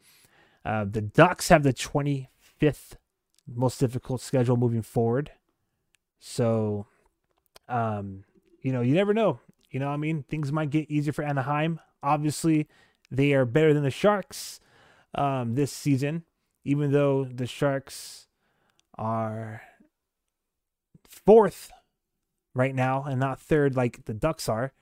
[0.64, 2.96] uh, the Ducks have the 25th
[3.46, 5.32] most difficult schedule moving forward.
[6.18, 6.86] So
[7.72, 8.24] um,
[8.60, 9.40] you know, you never know.
[9.70, 11.80] You know, I mean, things might get easier for Anaheim.
[12.02, 12.68] Obviously,
[13.10, 14.60] they are better than the Sharks
[15.14, 16.24] um, this season,
[16.64, 18.26] even though the Sharks
[18.98, 19.62] are
[21.08, 21.72] fourth
[22.54, 24.72] right now and not third like the Ducks are.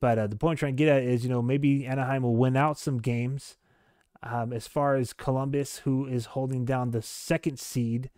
[0.00, 2.36] But uh, the point I'm trying to get at is, you know, maybe Anaheim will
[2.36, 3.56] win out some games.
[4.22, 8.10] Um, as far as Columbus, who is holding down the second seed,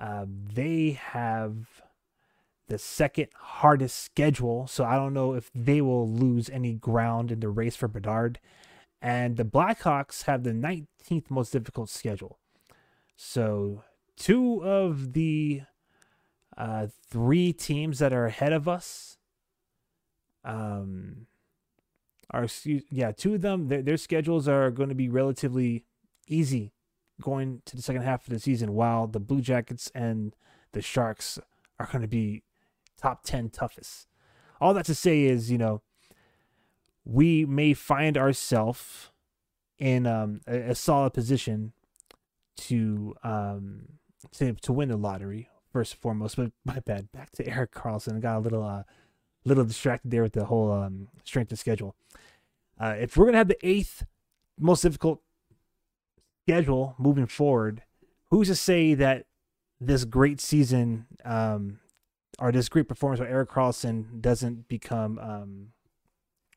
[0.00, 1.83] uh, they have
[2.68, 4.66] the second hardest schedule.
[4.66, 8.38] So I don't know if they will lose any ground in the race for Bedard.
[9.02, 12.38] And the Blackhawks have the 19th most difficult schedule.
[13.16, 13.84] So
[14.16, 15.62] two of the
[16.56, 19.18] uh, three teams that are ahead of us
[20.44, 21.26] um,
[22.30, 25.84] are, yeah, two of them, their, their schedules are going to be relatively
[26.26, 26.72] easy
[27.20, 30.34] going to the second half of the season, while the Blue Jackets and
[30.72, 31.38] the Sharks
[31.78, 32.42] are going to be
[32.96, 34.08] top 10 toughest.
[34.60, 35.82] All that to say is, you know,
[37.04, 39.10] we may find ourselves
[39.78, 41.72] in um, a, a, solid position
[42.56, 43.82] to um
[44.32, 46.36] to to win the lottery first and foremost.
[46.36, 47.10] But my bad.
[47.12, 48.16] Back to Erik Karlsson.
[48.16, 48.84] I got a little uh
[49.44, 51.94] little distracted there with the whole um strength of schedule.
[52.78, 54.04] Uh, if we're gonna have the eighth
[54.58, 55.20] most difficult
[56.46, 57.82] schedule moving forward,
[58.30, 59.26] who's to say that
[59.80, 61.80] this great season um
[62.38, 65.68] or this great performance by Erik Karlsson doesn't become um,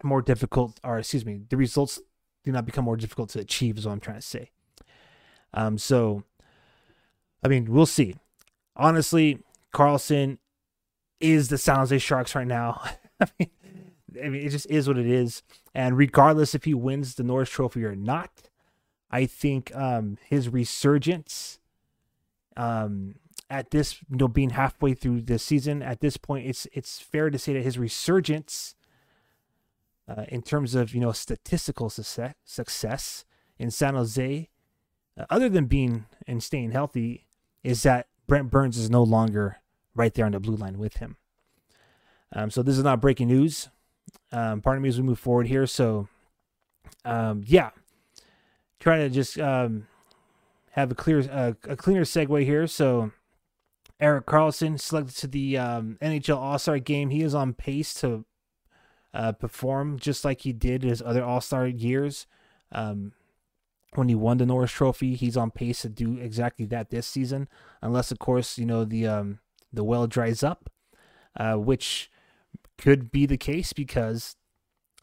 [0.03, 1.99] more difficult, or excuse me, the results
[2.43, 4.51] do not become more difficult to achieve, is what I'm trying to say.
[5.53, 6.23] Um, so,
[7.43, 8.15] I mean, we'll see.
[8.75, 9.39] Honestly,
[9.73, 10.37] Karlsson
[11.19, 12.81] is the San Jose Sharks right now.
[13.19, 13.49] I mean,
[14.23, 15.43] I mean, it just is what it is.
[15.73, 18.31] And regardless if he wins the Norris Trophy or not,
[19.11, 21.59] I think um, his resurgence
[22.55, 23.15] um,
[23.49, 27.29] at this, you know, being halfway through the season, at this point, it's it's fair
[27.29, 28.75] to say that his resurgence,
[30.07, 33.25] uh, in terms of you know statistical success, success
[33.57, 34.49] in San Jose,
[35.17, 37.27] uh, other than being and staying healthy,
[37.63, 39.57] is that Brent Burns is no longer
[39.95, 41.17] right there on the blue line with him.
[42.33, 43.69] Um, so this is not breaking news.
[44.31, 45.65] Um, pardon me as we move forward here.
[45.65, 46.07] So,
[47.05, 47.69] um, yeah,
[48.79, 49.87] trying to just um,
[50.71, 52.67] have a clear, uh, a cleaner segue here.
[52.67, 53.11] So,
[53.99, 57.09] Erik Karlsson selected to the um, NHL All Star game.
[57.09, 58.25] He is on pace to
[59.13, 62.27] uh, perform just like he did his other All Star years.
[62.71, 63.13] Um,
[63.93, 67.47] when he won the Norris Trophy, he's on pace to do exactly that this season,
[67.81, 69.39] unless of course you know the um,
[69.73, 70.69] the well dries up,
[71.35, 72.11] uh, which
[72.77, 74.35] could be the case because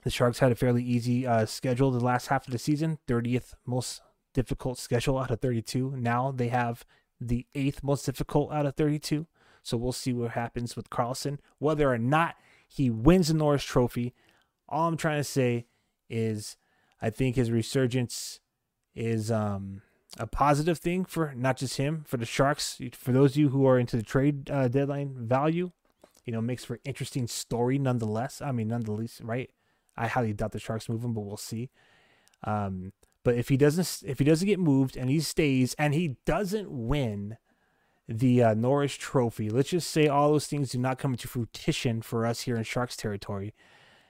[0.05, 3.55] the Sharks had a fairly easy uh, schedule the last half of the season, 30th
[3.66, 4.03] most
[4.34, 5.95] difficult schedule out of 32.
[5.97, 6.84] Now they have
[7.29, 9.27] the eighth most difficult out of 32.
[9.62, 11.39] So we'll see what happens with Karlsson.
[11.59, 12.37] Whether or not
[12.68, 14.14] he wins the Norris Trophy,
[14.68, 15.66] all I'm trying to say
[16.11, 16.57] is
[17.01, 18.41] I think his resurgence
[18.95, 19.83] is um,
[20.18, 22.81] a positive thing for not just him, for the Sharks.
[22.93, 25.72] For those of you who are into the trade uh, deadline value,
[26.25, 28.41] you know, makes for interesting story nonetheless.
[28.41, 29.51] I mean, nonetheless, right?
[29.97, 31.70] I highly doubt the Sharks move him, but we'll see.
[32.45, 32.93] Um,
[33.25, 36.70] but if he doesn't, if he doesn't get moved and he stays and he doesn't
[36.70, 37.39] win
[38.07, 42.03] the uh, Norris Trophy, let's just say all those things do not come into fruition
[42.03, 43.55] for us here in Sharks territory.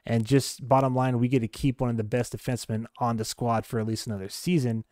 [0.05, 3.25] And just bottom line, we get to keep one of the best defensemen on the
[3.25, 4.85] squad for at least another season.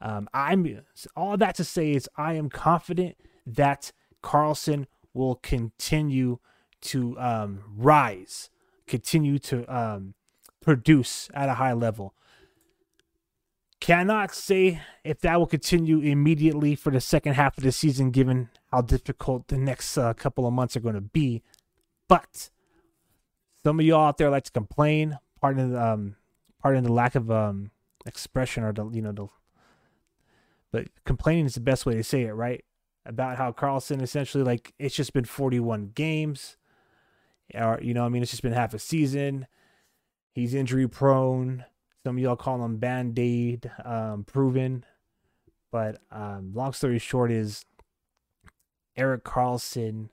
[0.00, 0.80] Um, I'm
[1.16, 3.92] all that to say is I am confident that
[4.22, 6.38] Karlsson will continue
[6.82, 8.50] to um, rise,
[8.86, 10.14] continue to um,
[10.60, 12.14] produce at a high level.
[13.82, 18.48] Cannot say if that will continue immediately for the second half of the season, given
[18.70, 21.42] how difficult the next uh, couple of months are going to be.
[22.06, 22.50] But
[23.64, 26.14] some of y'all out there like to complain, pardon the, um,
[26.60, 27.72] pardon the lack of um,
[28.06, 29.26] expression or the you know the.
[30.70, 32.64] But complaining is the best way to say it, right?
[33.04, 36.56] About how Karlsson essentially like it's just been 41 games
[37.52, 39.48] or you know, I mean, it's just been half a season.
[40.30, 41.64] He's injury prone.
[42.04, 44.84] Some y'all call him band aid um, proven.
[45.70, 47.64] But um, long story short is
[48.96, 50.08] Erik Karlsson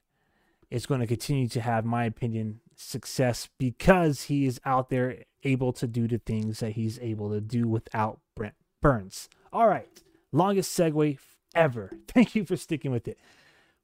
[0.69, 5.73] is going to continue to have, my opinion, success because he is out there able
[5.73, 9.27] to do the things that he's able to do without Brent Burns.
[9.51, 9.89] All right,
[10.31, 11.17] longest segue
[11.55, 11.91] ever.
[12.07, 13.17] Thank you for sticking with it.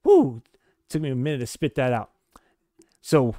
[0.04, 0.42] Whoo,
[0.88, 2.10] took me a minute to spit that out.
[3.00, 3.36] So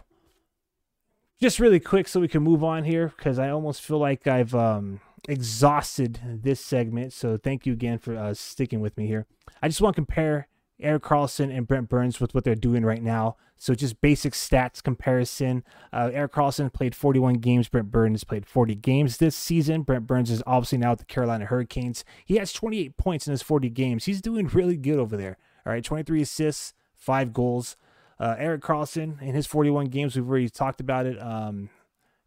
[1.39, 4.55] just really quick so we can move on here because I almost feel like I've
[4.55, 7.13] um, exhausted this segment.
[7.13, 9.27] So thank you again for uh, sticking with me here.
[9.61, 10.47] I just want to compare
[10.79, 13.35] Erik Karlsson and Brent Burns with what they're doing right now.
[13.57, 15.63] So just basic stats comparison.
[15.91, 17.67] Uh, Erik Karlsson played 41 games.
[17.67, 19.81] Brent Burns played 40 games this season.
[19.81, 22.05] Brent Burns is obviously now at the Carolina Hurricanes.
[22.25, 24.05] He has 28 points in his 40 games.
[24.05, 25.37] He's doing really good over there.
[25.65, 27.75] All right, 23 assists, five goals.
[28.19, 31.21] Uh, Erik Karlsson in his 41 games, we've already talked about it.
[31.21, 31.69] Um,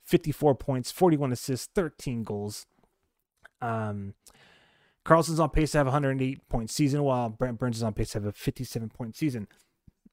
[0.05, 2.67] 54 points, 41 assists, 13 goals.
[3.61, 4.15] Um,
[5.05, 8.11] Karlsson's on pace to have a 108 point season, while Brent Burns is on pace
[8.11, 9.49] to have a 57 point season.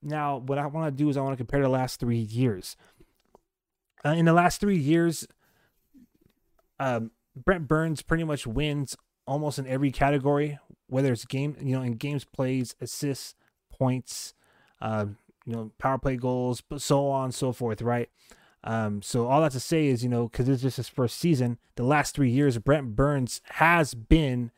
[0.02, 2.76] Now, what I want to do is I want to compare the last three years.
[4.04, 5.26] Uh, in the last three years,
[6.78, 11.82] um, Brent Burns pretty much wins almost in every category, whether it's game, you know,
[11.82, 13.34] in games plays, assists,
[13.70, 14.34] points,
[14.80, 15.06] uh,
[15.48, 18.10] you know, power play goals, but so on and so forth, right?
[18.64, 21.56] Um, so all that to say is, you know, because it's just his first season,
[21.76, 24.50] the last three years, Brent Burns has been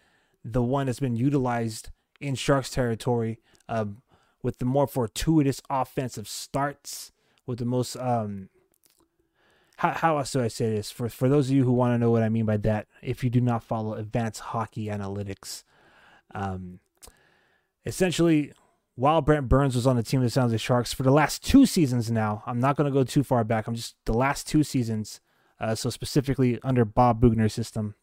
[0.45, 3.39] the one that's been utilized in Sharks territory
[3.69, 3.85] uh,
[4.43, 7.13] with the more fortuitous offensive starts,
[7.47, 8.49] with the most um,
[9.77, 10.91] how how else do I say this?
[10.91, 13.23] For for those of you who want to know what I mean by that, if
[13.23, 15.63] you do not follow advanced hockey analytics,
[16.35, 16.81] um,
[17.87, 18.53] essentially
[19.01, 21.43] while Brent Burns was on the team of the San Jose Sharks for the last
[21.43, 23.67] two seasons now, I'm not going to go too far back.
[23.67, 25.23] I'm just the last two seasons.
[25.59, 27.95] Uh, so specifically under Bob Boughner's system,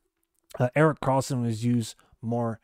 [0.58, 2.60] uh, Erik Karlsson was used more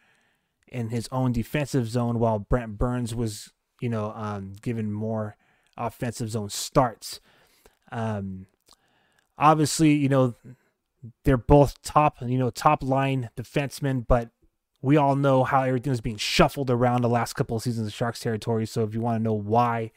[0.67, 5.37] in his own defensive zone, while Brent Burns was, you know, um, given more
[5.77, 7.19] offensive zone starts.
[7.91, 8.47] Um,
[9.37, 10.33] obviously, you know,
[11.23, 14.31] they're both top, you know, top line defensemen, but
[14.83, 17.93] we all know how everything was being shuffled around the last couple of seasons of
[17.93, 18.65] Sharks territory.
[18.67, 19.91] So if you want to know why,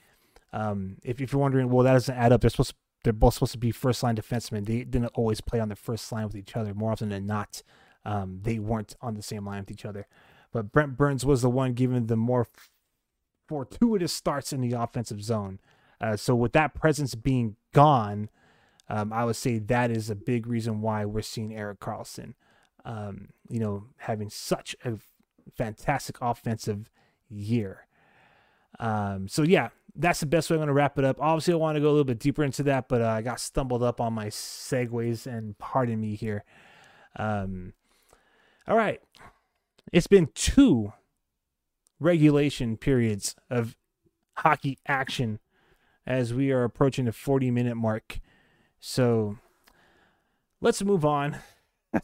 [0.53, 2.41] um, if, if you're wondering, well, that doesn't add up.
[2.41, 4.64] They're supposed to, they're both supposed to be first line defensemen.
[4.64, 6.72] They didn't always play on the first line with each other.
[6.72, 7.64] More often than not,
[8.05, 10.07] um, they weren't on the same line with each other.
[10.53, 12.47] But Brent Burns was the one giving the more
[13.49, 15.59] fortuitous starts in the offensive zone.
[16.01, 18.30] Uh, so with that presence being gone,
[18.89, 22.34] um, I would say that is a big reason why we're seeing Erik Karlsson
[22.87, 24.95] um, you know, having such a
[25.55, 26.89] fantastic offensive
[27.28, 27.87] year.
[28.78, 31.16] Um, so yeah, that's the best way I'm going to wrap it up.
[31.20, 33.41] Obviously, I want to go a little bit deeper into that, but uh, I got
[33.41, 36.45] stumbled up on my segues, and pardon me here.
[37.16, 37.72] Um,
[38.68, 39.01] all right.
[39.93, 40.93] It's been two
[41.99, 43.76] regulation periods of
[44.39, 45.41] hockey action
[46.07, 48.20] as we are approaching the 40 minute mark.
[48.78, 49.39] So
[50.61, 51.39] let's move on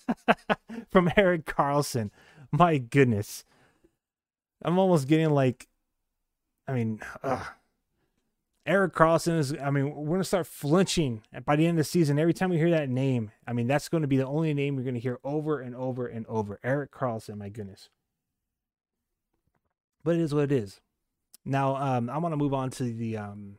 [0.90, 2.10] from Erik Karlsson.
[2.50, 3.44] My goodness.
[4.64, 5.68] I'm almost getting like,
[6.66, 7.46] I mean, ugh.
[8.64, 11.90] Erik Karlsson is, I mean, we're going to start flinching by the end of the
[11.90, 12.18] season.
[12.18, 14.76] Every time we hear that name, I mean, that's going to be the only name
[14.76, 16.60] you're going to hear over and over and over.
[16.62, 17.88] Erik Karlsson, my goodness.
[20.04, 20.80] But it is what it is.
[21.44, 23.56] Now, um, I want to move on to the um,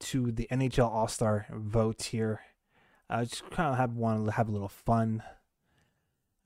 [0.00, 2.40] to the NHL All Star vote here.
[3.10, 5.24] I just kind of have want to have a little fun,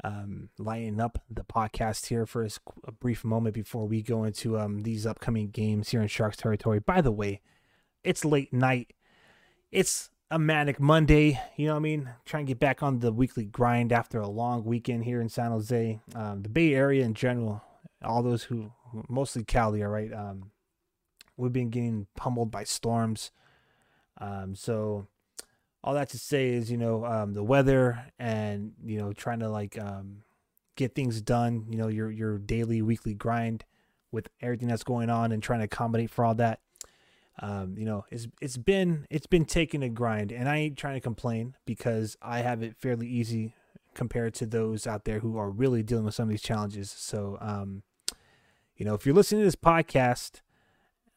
[0.03, 2.43] um, lighting up the podcast here for
[2.87, 6.79] a, brief moment before we go into um these upcoming games here in Sharks territory.
[6.81, 7.43] By the way,
[8.03, 8.95] it's late night.
[9.71, 11.39] It's a manic Monday.
[11.57, 12.11] You know what I mean?
[12.25, 15.51] Trying to get back on the weekly grind after a long weekend here in San
[15.51, 16.01] Jose.
[16.15, 17.63] Um, the Bay Area in general,
[18.03, 18.73] all those who
[19.09, 20.13] mostly Cali, all right.
[20.13, 20.51] Um,
[21.37, 23.33] we've been getting pummeled by storms.
[24.19, 25.09] Um, so
[25.85, 29.51] all that to say is, you know, um, the weather and you know, trying to
[29.51, 30.23] like um,
[30.77, 31.67] get things done.
[31.69, 33.65] You know, your your daily, weekly grind
[34.11, 36.61] with everything that's going on and trying to accommodate for all that.
[37.41, 40.95] Um, you know, it's it's been it's been taking a grind, and I ain't trying
[40.95, 43.55] to complain because I have it fairly easy
[43.93, 46.91] compared to those out there who are really dealing with some of these challenges.
[46.91, 47.83] So, um,
[48.75, 50.41] you know, if you're listening to this podcast,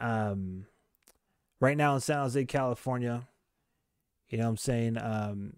[0.01, 0.65] um,
[1.61, 3.28] right now in San Jose, California.
[4.30, 4.97] You know what I'm saying?
[4.97, 5.53] Um,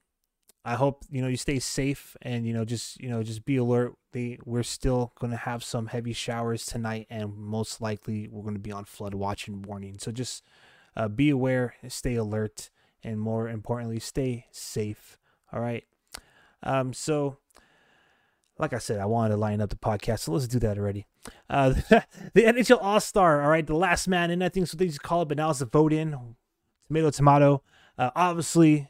[0.66, 3.58] I hope, you know, you stay safe and, you know, just, you know, just be
[3.58, 3.96] alert.
[4.12, 8.56] They, we're still going to have some heavy showers tonight and most likely we're going
[8.56, 9.98] to be on flood watch and warning.
[10.00, 10.44] So just
[10.96, 12.70] uh, be aware, stay alert,
[13.04, 15.18] and more importantly, stay safe.
[15.52, 15.86] All right.
[16.62, 17.38] Um, so
[18.60, 21.08] like I said, I wanted to line up the podcast, so let's do that already.
[21.50, 21.70] Uh,
[22.34, 25.02] the NHL All Star, all right, the last man in, I think so they just
[25.02, 26.36] call it, but now it's a vote in.
[26.88, 27.64] Tomato, tomato.
[28.00, 28.90] Uh, obviously,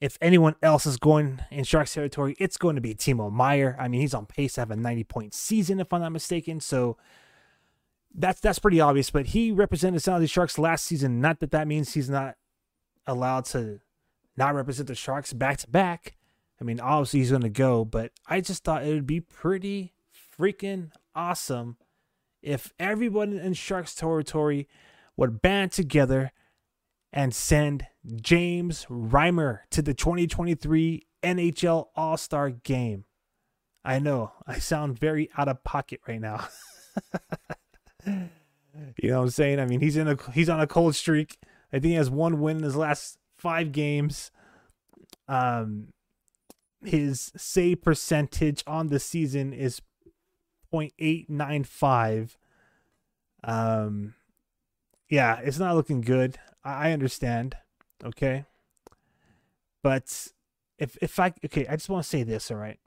[0.00, 3.76] if anyone else is going in Sharks territory, it's going to be Timo Meier.
[3.78, 6.60] I mean, he's on pace to have a 90 point season, if I'm not mistaken.
[6.60, 6.96] So
[8.14, 9.10] that's that's pretty obvious.
[9.10, 11.20] But he represented San Jose Sharks last season.
[11.20, 12.36] Not that that means he's not
[13.04, 13.80] allowed to
[14.36, 16.16] not represent the Sharks back to back.
[16.60, 19.92] I mean, obviously he's going to go, but I just thought it would be pretty
[20.38, 21.78] freaking awesome
[22.42, 24.68] if everyone in Sharks territory
[25.16, 26.30] would band together
[27.12, 27.86] and send
[28.20, 33.04] James Reimer to the 2023 NHL All Star game.
[33.84, 36.48] I know I sound very out of pocket right now.
[38.06, 39.58] you know what I'm saying?
[39.58, 41.38] I mean, he's in a he's on a cold streak.
[41.72, 44.30] I think he has one win in his last five games.
[45.28, 45.88] Um,
[46.84, 49.80] his save percentage on the season is
[50.72, 52.36] 0.895.
[53.42, 54.14] Um,
[55.10, 56.38] yeah, it's not looking good.
[56.64, 57.56] I understand.
[58.02, 58.44] Okay.
[59.82, 60.28] But
[60.78, 62.78] if if I okay, I just want to say this, all right.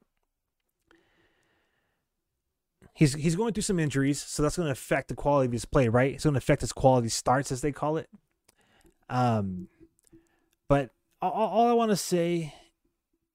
[2.94, 5.66] He's he's going through some injuries, so that's going to affect the quality of his
[5.66, 6.14] play, right?
[6.14, 8.10] It's going to affect his quality starts, as they call it.
[9.10, 9.68] Um,
[10.70, 12.54] but all, all I want to say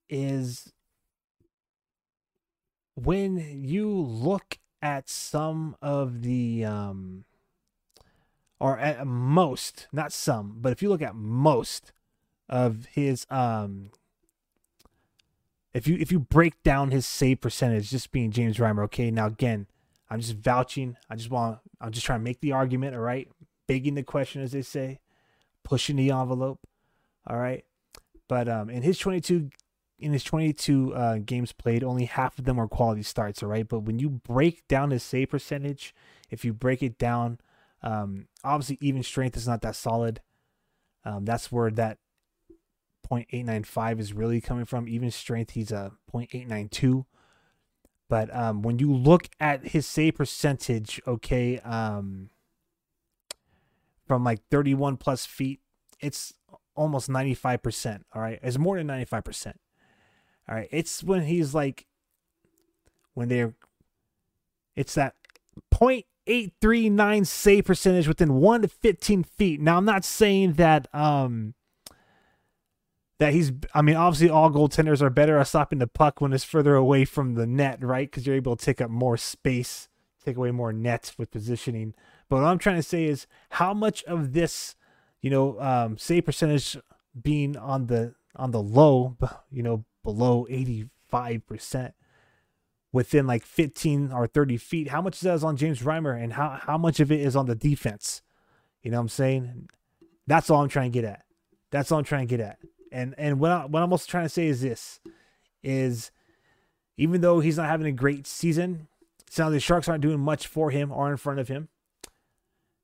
[0.09, 0.72] is
[2.95, 7.24] when you look at some of the um
[8.61, 11.93] or at most not some but if you look at most
[12.49, 13.91] of his um
[15.75, 19.27] if you if you break down his save percentage just being James Reimer okay now
[19.27, 19.67] again
[20.11, 23.29] I'm just vouching I just want I'm just trying to make the argument all right
[23.67, 25.01] begging the question as they say
[25.63, 26.61] pushing the envelope
[27.27, 27.65] all right
[28.27, 29.51] but um in his 22
[29.99, 33.69] in his 22 uh, games played, only half of them were quality starts, all right?
[33.69, 35.95] But when you break down his save percentage,
[36.31, 37.39] if you break it down,
[37.83, 40.20] um, obviously even strength is not that solid.
[41.05, 41.99] Um, that's where that
[43.11, 44.89] 0.895 is really coming from.
[44.89, 47.05] Even strength, he's a 0.892.
[48.09, 52.31] But um, when you look at his save percentage, okay, um,
[54.07, 55.61] from like 31 plus feet,
[56.01, 56.35] it's
[56.74, 58.03] almost 95%.
[58.14, 58.39] All right.
[58.43, 59.55] It's more than 95%.
[60.49, 61.87] All right, it's when he's like,
[63.12, 63.55] when they're,
[64.74, 65.14] it's that
[66.29, 69.61] 0.839 save percentage within one to 15 feet.
[69.61, 71.55] Now, I'm not saying that, um,
[73.18, 76.45] that he's, I mean, obviously all goaltenders are better at stopping the puck when it's
[76.45, 78.11] further away from the net, right?
[78.11, 79.89] Because you're able to take up more space,
[80.24, 81.95] take away more nets with positioning.
[82.29, 84.76] But what I'm trying to say is how much of this,
[85.20, 86.76] you know, um, save percentage
[87.20, 89.16] being on the on the low,
[89.51, 91.93] you know, below 85%
[92.93, 96.32] within like 15 or 30 feet, how much of that is on James Reimer and
[96.32, 98.22] how, how much of it is on the defense?
[98.82, 99.68] You know what I'm saying?
[100.26, 101.24] That's all I'm trying to get at.
[101.70, 102.59] That's all I'm trying to get at.
[102.91, 105.01] And and what I, what I'm also trying to say is this
[105.62, 106.11] is
[106.97, 108.89] even though he's not having a great season,
[109.28, 111.68] sounds the Sharks aren't doing much for him or in front of him.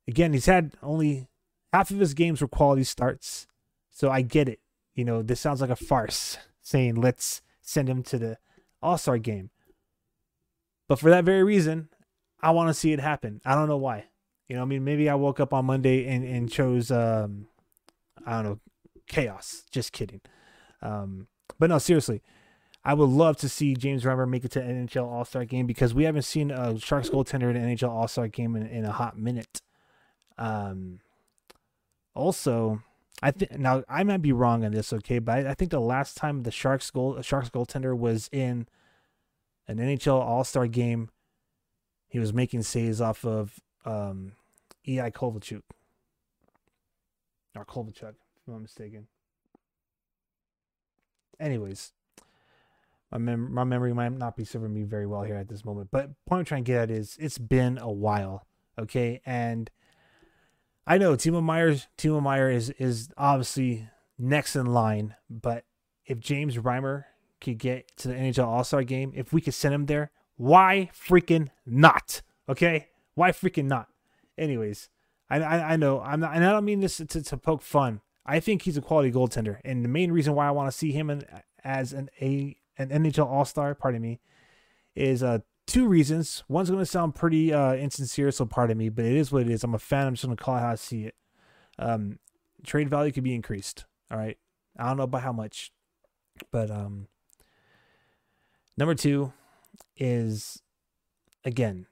[0.07, 1.27] Again, he's had only
[1.73, 3.47] half of his games were quality starts.
[3.91, 4.59] So I get it.
[4.93, 8.37] You know, this sounds like a farce saying let's send him to the
[8.81, 9.49] All Star game.
[10.87, 11.89] But for that very reason,
[12.41, 13.41] I want to see it happen.
[13.45, 14.05] I don't know why.
[14.47, 17.47] You know, I mean, maybe I woke up on Monday and, and chose, um,
[18.25, 18.59] I don't know,
[19.07, 19.63] chaos.
[19.71, 20.21] Just kidding.
[20.81, 21.27] Um,
[21.57, 22.21] but no, seriously,
[22.83, 25.65] I would love to see James Reimer make it to an NHL All Star game
[25.65, 28.85] because we haven't seen a Sharks goaltender in an NHL All Star game in, in
[28.85, 29.61] a hot minute.
[30.37, 30.99] Um,
[32.13, 32.83] also,
[33.23, 35.79] I think now I might be wrong on this, okay, but I, I think the
[35.79, 38.67] last time the Sharks goal Sharks goaltender was in
[39.67, 41.09] an NHL All Star game,
[42.07, 44.33] he was making saves off of um,
[44.87, 45.11] E.I.
[45.11, 45.61] Kovalchuk
[47.55, 49.07] or Kovalchuk, if I'm not mistaken.
[51.39, 51.91] Anyways,
[53.11, 55.89] my mem- my memory might not be serving me very well here at this moment,
[55.91, 58.45] but point I'm trying to get at is it's been a while,
[58.79, 59.69] okay, and
[60.87, 65.65] I know Timo Myers Timo Meier is is obviously next in line, but
[66.05, 67.05] if James Reimer
[67.45, 70.89] could get to the NHL All Star game, if we could send him there, why
[70.93, 72.21] freaking not?
[72.49, 73.87] Okay, why freaking not?
[74.37, 74.89] Anyways,
[75.29, 78.01] I I, I know I'm not, and I don't mean this to, to poke fun.
[78.25, 80.91] I think he's a quality goaltender, and the main reason why I want to see
[80.91, 81.23] him in,
[81.63, 84.19] as an a an NHL All Star, pardon me,
[84.95, 86.43] is uh two reasons.
[86.47, 89.49] One's going to sound pretty uh, insincere, so pardon me, but it is what it
[89.49, 89.63] is.
[89.63, 90.07] I'm a fan.
[90.07, 91.15] I'm just going to call it how I see it.
[91.77, 92.19] Um,
[92.63, 93.85] trade value could be increased.
[94.11, 94.37] All right.
[94.77, 95.71] I don't know about how much,
[96.51, 97.07] but um,
[98.77, 99.33] number two
[99.97, 100.61] is
[101.43, 101.87] again,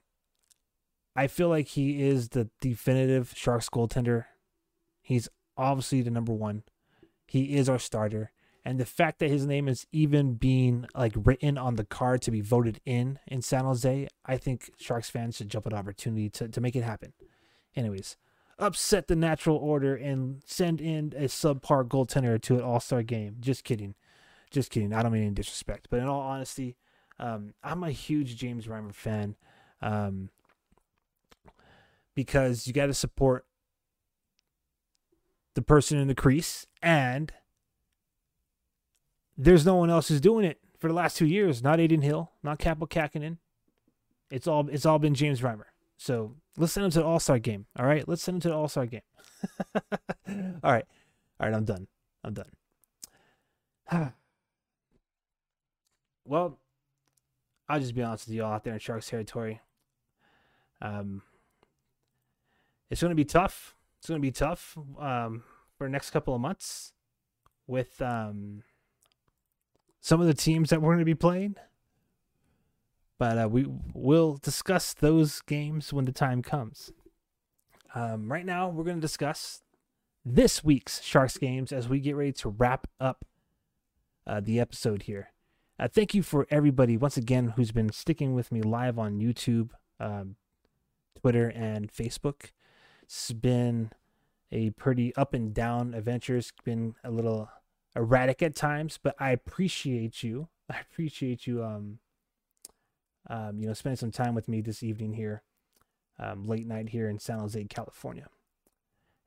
[1.16, 4.26] I feel like he is the definitive Sharks goaltender.
[5.00, 6.64] He's obviously the number one.
[7.26, 8.32] He is our starter
[8.64, 12.30] and the fact that his name is even being like written on the card to
[12.30, 16.48] be voted in in San Jose, I think Sharks fans should jump at opportunity to,
[16.48, 17.12] to make it happen.
[17.76, 18.16] Anyways,
[18.58, 23.36] upset the natural order and send in a subpar goaltender to an All Star game.
[23.40, 23.94] Just kidding,
[24.54, 24.94] just kidding.
[24.94, 26.76] I don't mean any disrespect, but in all honesty,
[27.18, 29.36] um, I'm a huge James Reimer fan
[29.82, 30.30] um,
[32.14, 33.44] because you got to support
[35.54, 37.32] the person in the crease and
[39.36, 41.62] there's no one else who's doing it for the last two years.
[41.62, 43.38] Not Adin Hill, not Kaapo Kähkönen.
[44.30, 45.64] It's all it's all been James Reimer.
[45.96, 47.66] So let's send him to the All Star game.
[47.76, 49.02] All right, let's send him to the All Star game.
[49.76, 49.82] all
[50.62, 50.86] right,
[51.40, 51.54] all right.
[51.54, 51.88] I'm done.
[52.22, 52.50] I'm done.
[56.24, 56.58] well,
[57.68, 59.60] I'll just be honest with you all out there in Sharks territory.
[60.80, 61.22] Um,
[62.90, 63.74] it's going to be tough.
[63.98, 65.42] It's going to be tough um,
[65.76, 66.92] for the next couple of months
[67.66, 68.62] with um,
[70.00, 71.56] some of the teams that we're going to be playing.
[73.18, 76.92] But uh, we will discuss those games when the time comes.
[77.94, 79.62] Um, right now, we're going to discuss
[80.24, 83.24] this week's Sharks games as we get ready to wrap up
[84.26, 85.30] uh, the episode here.
[85.76, 89.70] Uh, thank you for everybody once again who's been sticking with me live on YouTube,
[89.98, 90.36] um,
[91.20, 92.52] Twitter, and Facebook.
[93.02, 93.90] It's been
[94.52, 96.36] a pretty up and down adventure.
[96.36, 97.50] It's been a little
[97.96, 100.48] erratic at times, but I appreciate you.
[100.70, 101.98] I appreciate you um
[103.28, 105.42] um you know spending some time with me this evening here.
[106.20, 108.28] Um, late night here in San Jose, California.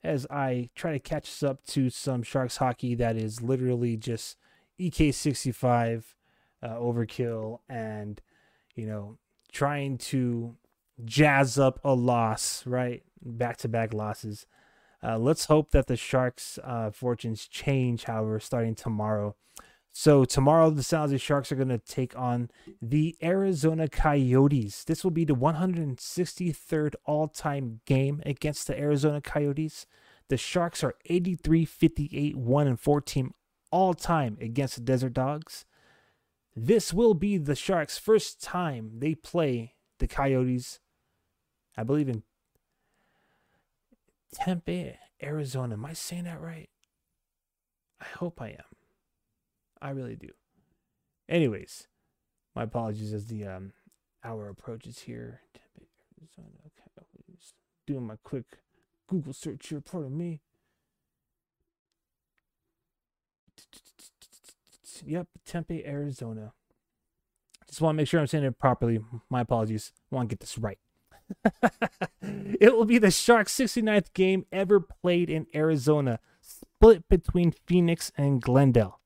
[0.02, 4.38] As I try to catch up to some Sharks hockey that is literally just
[4.80, 6.04] EK65
[6.64, 8.22] uh, overkill and
[8.76, 9.18] you know
[9.52, 10.56] trying to
[11.06, 13.04] jazz up a loss, right?
[13.22, 14.46] Back to back losses.
[15.04, 19.36] Uh, let's hope that the Sharks' uh, fortunes change, however, starting tomorrow.
[19.92, 22.50] So, tomorrow, the San Jose Sharks are going to take on
[22.82, 24.84] the Arizona Coyotes.
[24.84, 29.88] This will be the 163rd all time game against the Arizona Coyotes.
[30.30, 33.34] The Sharks are 83 58 1 and 14
[33.72, 35.66] all time against the Desert Dogs.
[36.60, 40.80] This will be the Sharks' first time they play the Coyotes,
[41.78, 42.24] I believe, in
[44.34, 45.76] Tempe, Arizona.
[45.76, 46.70] Am I saying that right?
[48.02, 48.76] I hope I am.
[49.84, 50.30] I really do.
[51.30, 51.88] Anyways,
[52.56, 53.74] my apologies as the um,
[54.24, 55.42] hour approaches here.
[55.54, 55.88] Tempe,
[56.20, 56.56] Arizona.
[56.66, 57.38] Okay.
[57.86, 58.46] doing my quick
[59.06, 59.80] Google search here.
[59.80, 60.42] Pardon me.
[65.06, 66.54] Yep, Tempe, Arizona.
[67.68, 69.00] Just want to make sure I'm saying it properly.
[69.30, 69.92] My apologies.
[70.12, 70.80] I want to get this right.
[72.22, 78.42] it will be the Sharks' 69th game ever played in Arizona, split between Phoenix and
[78.42, 79.00] Glendale.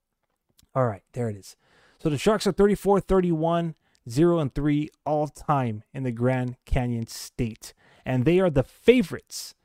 [0.75, 1.55] All right, there it is.
[2.01, 3.75] So the Sharks are 34 31,
[4.09, 7.73] 0 and 3 all time in the Grand Canyon State.
[8.05, 9.55] And they are the favorites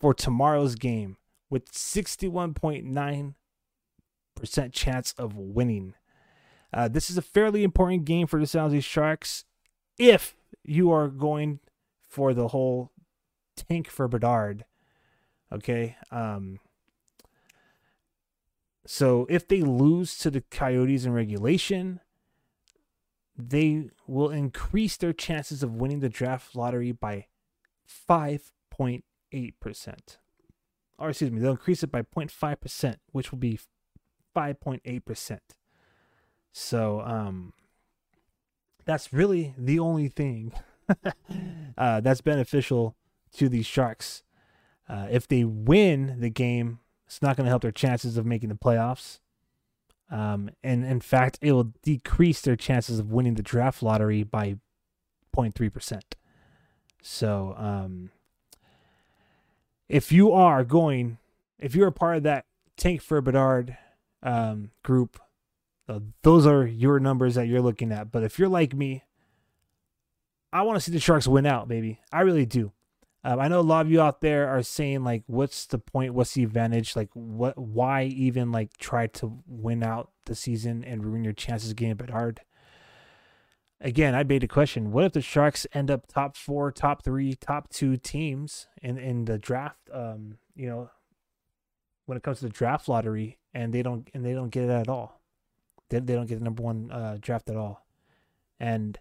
[0.00, 1.16] for tomorrow's game
[1.48, 3.34] with 61.9%
[4.72, 5.94] chance of winning.
[6.72, 9.44] Uh, this is a fairly important game for the San Jose Sharks
[9.98, 11.60] if you are going
[12.00, 12.90] for the whole
[13.56, 14.64] tank for Bedard.
[15.52, 15.96] Okay.
[16.10, 16.58] Um,
[18.86, 22.00] so if they lose to the Coyotes in regulation,
[23.36, 27.26] they will increase their chances of winning the draft lottery by
[28.08, 29.02] 5.8%.
[30.98, 33.58] Or excuse me, they'll increase it by 0.5%, which will be
[34.34, 35.38] 5.8%.
[36.52, 37.52] So um
[38.84, 40.52] that's really the only thing
[41.78, 42.96] uh, that's beneficial
[43.32, 44.22] to these Sharks.
[44.88, 48.50] Uh, if they win the game, it's not going to help their chances of making
[48.50, 49.20] the playoffs.
[50.10, 54.58] Um, and in fact, it will decrease their chances of winning the draft lottery by
[55.34, 56.00] 0.3%.
[57.02, 58.10] So, um,
[59.88, 61.18] if you are going,
[61.58, 62.44] if you're a part of that
[62.76, 63.76] Tank for Bedard
[64.24, 65.20] um, group,
[65.88, 68.10] uh, those are your numbers that you're looking at.
[68.10, 69.04] But if you're like me,
[70.52, 72.00] I want to see the Sharks win out, baby.
[72.12, 72.72] I really do.
[73.22, 76.14] Um, I know a lot of you out there are saying like, "What's the point?
[76.14, 76.94] What's the advantage?
[76.94, 77.56] Like, what?
[77.56, 82.08] Why even like try to win out the season and ruin your chances of getting
[82.08, 82.40] hard?"
[83.80, 87.34] Again, I made a question: What if the Sharks end up top four, top three,
[87.34, 89.88] top two teams in in the draft?
[89.92, 90.90] Um, you know,
[92.06, 94.70] when it comes to the draft lottery, and they don't and they don't get it
[94.70, 95.20] at all.
[95.88, 97.86] They they don't get the number one uh, draft at all,
[98.58, 98.98] and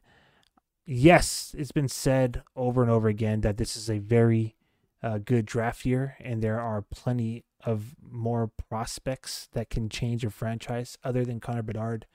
[0.86, 4.56] yes, it's been said over and over again that this is a very
[5.02, 10.30] uh, good draft year, and there are plenty of more prospects that can change a
[10.30, 12.06] franchise other than Connor Bedard.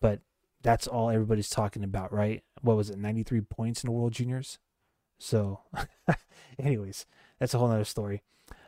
[0.00, 0.20] But
[0.62, 2.42] that's all everybody's talking about, right?
[2.60, 4.58] What was it, 93 points in the World Juniors?
[5.18, 5.60] So,
[6.58, 7.06] anyways,
[7.38, 8.22] that's a whole other story.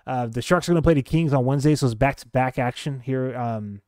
[0.09, 2.27] Uh, the Sharks are going to play the Kings on Wednesday, so it's back to
[2.27, 3.83] back action here um,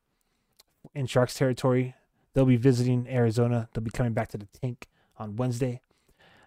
[0.94, 1.94] in Sharks territory.
[2.34, 3.70] They'll be visiting Arizona.
[3.72, 4.86] They'll be coming back to the tank
[5.18, 5.80] on Wednesday.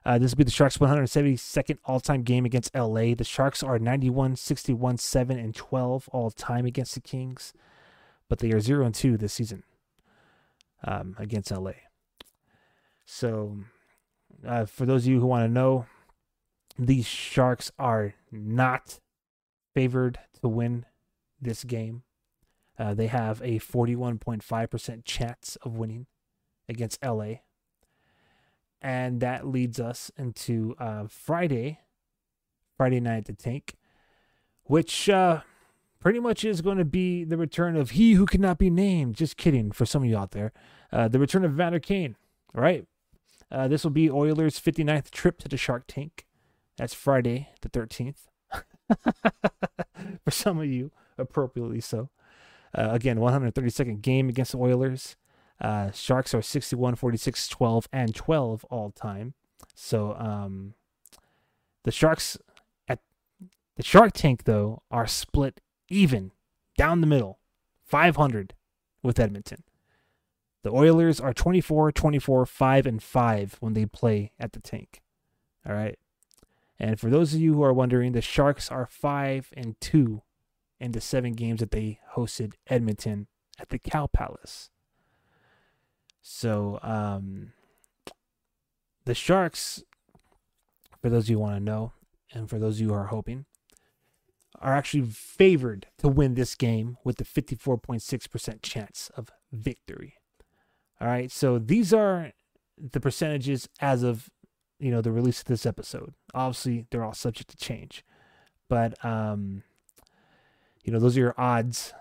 [0.06, 3.16] Uh, this will be the Sharks' 172nd all-time game against LA.
[3.16, 7.52] The Sharks are 91, 61, 7, and 12 all-time against the Kings,
[8.30, 9.64] but they are 0 and 2 this season
[10.84, 11.72] um, against LA.
[13.06, 13.58] So,
[14.48, 15.88] uh, for those of you who want to know,
[16.78, 19.00] these Sharks are not
[19.74, 20.86] favored to win
[21.42, 22.04] this game.
[22.78, 26.08] Uh, they have a 41.5% chance of winning
[26.68, 27.36] against LA
[28.84, 31.80] and that leads us into uh, Friday,
[32.76, 33.76] Friday night the tank,
[34.66, 35.42] which uh,
[36.00, 39.16] pretty much is going to be the return of he who cannot be named.
[39.16, 40.52] Just kidding for some of you out there.
[40.92, 42.18] Uh, the return of Vander Kane,
[42.54, 42.86] right?
[43.50, 46.26] Uh, this will be Oilers' 59th trip to the Shark Tank.
[46.78, 48.26] That's Friday the 13th.
[50.24, 52.10] for some of you, appropriately so.
[52.76, 55.16] Uh, again, 132nd game against the Oilers.
[55.62, 59.34] Uh, Sharks are 61, 46, 12, and 12 all time.
[59.76, 60.74] So um,
[61.84, 62.38] the Sharks
[62.88, 63.00] at
[63.78, 66.32] the Shark Tank though are split even
[66.78, 67.40] down the middle,
[67.86, 68.54] 500
[69.02, 69.64] with Edmonton.
[70.64, 75.02] The Oilers are 24, 24, 5 and 5 when they play at the tank.
[75.68, 75.98] All right.
[76.84, 80.22] And for those of you who are wondering, the Sharks are 5 and 2
[80.82, 83.28] in the 7 games that they hosted Edmonton
[83.58, 84.70] at the Cow Palace.
[86.22, 87.54] So um,
[89.06, 89.82] the Sharks,
[91.02, 91.94] for those of you who want to know,
[92.34, 93.46] and for those of you who are hoping,
[94.60, 100.16] are actually favored to win this game with the 54.6% chance of victory.
[101.00, 102.34] All right, so these are
[102.78, 104.30] the percentages as of
[104.84, 106.14] you know the release of this episode.
[106.34, 108.04] Obviously, they're all subject to change,
[108.68, 109.64] but um,
[110.84, 111.94] you know those are your odds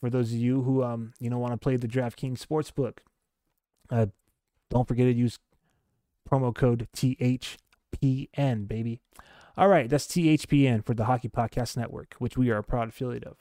[0.00, 2.98] for those of you who um you know want to play the DraftKings Sportsbook.
[3.90, 4.06] Uh,
[4.70, 5.38] don't forget to use
[6.28, 9.00] promo code THPN, baby.
[9.56, 13.24] All right, that's THPN for the Hockey Podcast Network, which we are a proud affiliate
[13.24, 13.36] of.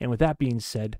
[0.00, 0.98] And with that being said,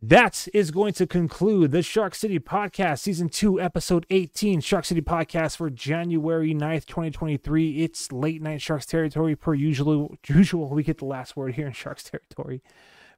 [0.00, 4.60] That is going to conclude the Shark City Podcast, Season 2, Episode 18.
[4.60, 7.82] Shark City Podcast for January 9th, 2023.
[7.82, 10.14] It's late night Sharks territory per usual.
[10.28, 12.62] Usual, we get the last word here in Sharks territory.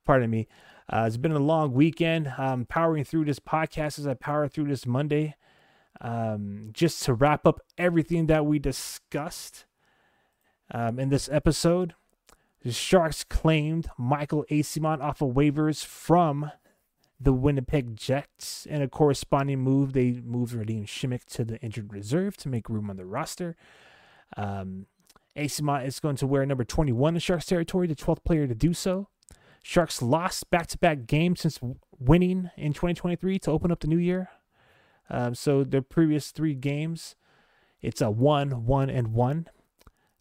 [0.07, 0.49] Pardon me.
[0.91, 2.33] Uh, it's been a long weekend.
[2.39, 5.35] Um, powering through this podcast as I power through this Monday.
[6.01, 9.67] Um, just to wrap up everything that we discussed
[10.73, 11.93] um, in this episode.
[12.63, 16.51] The Sharks claimed Michael Eyssimont off of waivers from
[17.21, 18.67] the Winnipeg Jets.
[18.67, 22.89] In a corresponding move, they moved Radim Simek to the injured reserve to make room
[22.89, 23.57] on the roster.
[24.37, 24.87] Um,
[25.37, 25.61] is
[26.01, 29.09] going to wear number 21 in Sharks territory, the 12th player to do so.
[29.63, 31.61] Sharks lost back to back games since
[31.99, 34.31] winning in 2023 to open up the new year.
[35.11, 37.17] Um, so their previous three games,
[37.83, 39.47] it's a 1 1 and 1.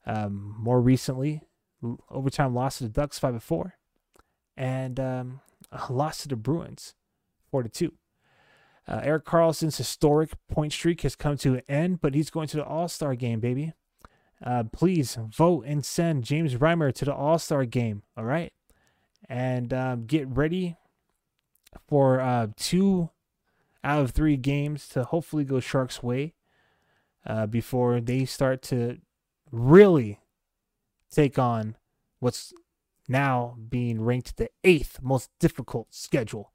[0.06, 1.44] Um, more recently,
[2.10, 3.76] overtime loss to the Ducks 5 4.
[4.58, 5.42] And um,
[5.90, 6.96] loss to the Bruins,
[7.50, 7.94] four to two.
[8.88, 12.58] Uh, Erik Karlsson's historic point streak has come to an end, but he's going to
[12.58, 13.74] the All Star game, baby.
[14.44, 18.04] Uh, please vote and send James Reimer to the All Star game.
[18.18, 18.52] All right,
[19.28, 20.78] and um, get ready
[21.88, 23.12] for uh, two
[23.84, 26.34] out of three games to hopefully go Sharks' way
[27.26, 28.98] uh, before they start to
[29.52, 30.20] really
[31.12, 31.76] take on
[32.20, 32.54] what's
[33.10, 36.54] now being ranked the eighth most difficult schedule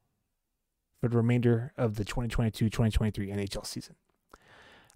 [1.00, 3.96] for the remainder of the 2022 2023 NHL season.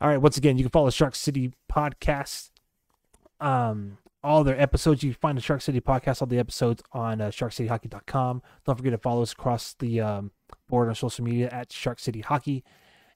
[0.01, 2.51] All right, once again, you can follow Shark City Podcast.
[3.41, 7.21] Um, all their episodes, you can find the Shark City Podcast, all the episodes on
[7.21, 8.43] uh, sharkcityhockey.com.
[8.65, 10.31] Don't forget to follow us across the um,
[10.69, 12.65] board on social media at Shark City Hockey.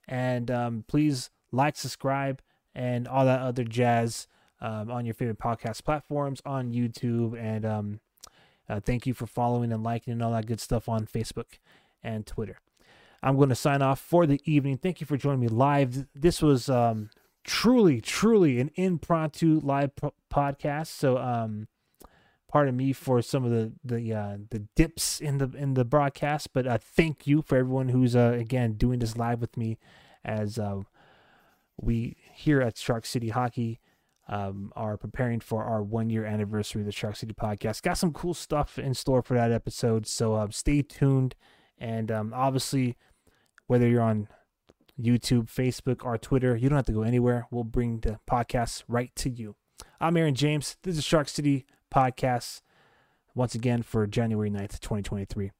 [0.09, 2.43] And um, please like, subscribe,
[2.75, 4.27] and all that other jazz
[4.61, 8.01] um, on your favorite podcast platforms on YouTube and um,
[8.69, 11.59] uh, thank you for following and liking and all that good stuff on Facebook
[12.03, 12.59] and Twitter.
[13.23, 14.79] I'm going to sign off for the evening.
[14.79, 16.07] Thank you for joining me live.
[16.15, 17.11] This was um,
[17.45, 19.93] truly, truly an impromptu live
[20.33, 20.89] podcast.
[20.89, 21.69] So, um,
[22.49, 26.53] pardon me for some of the the uh, the dips in the in the broadcast,
[26.53, 29.79] but uh, thank you for everyone who's uh, again doing this live with me
[30.25, 30.83] as uh,
[31.81, 33.81] we here at Shark City Hockey
[34.29, 37.83] um, are preparing for our one year anniversary of the Shark City podcast.
[37.83, 41.35] Got some cool stuff in store for that episode, so um, stay tuned.
[41.79, 42.97] And um, obviously,
[43.67, 44.29] whether you're on
[45.01, 47.47] YouTube, Facebook, or Twitter, you don't have to go anywhere.
[47.51, 49.57] We'll bring the podcast right to you.
[50.01, 50.77] I'm Aaron James.
[50.83, 52.63] This is Shark City Podcast
[53.35, 55.51] once again for January 9th, 2023.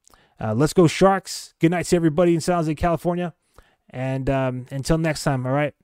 [0.41, 1.55] Uh, let's go, Sharks.
[1.61, 3.35] Good night to everybody in San Jose, California.
[3.91, 5.75] And um, until next time, all right?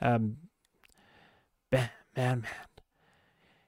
[0.00, 0.36] Um,
[2.16, 2.50] man, man.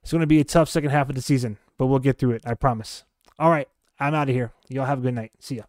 [0.03, 2.33] It's going to be a tough second half of the season, but we'll get through
[2.33, 2.43] it.
[2.47, 3.05] I promise.
[3.39, 3.69] All right.
[4.01, 4.53] I'm out of here.
[4.69, 5.33] Y'all have a good night.
[5.39, 5.65] See ya.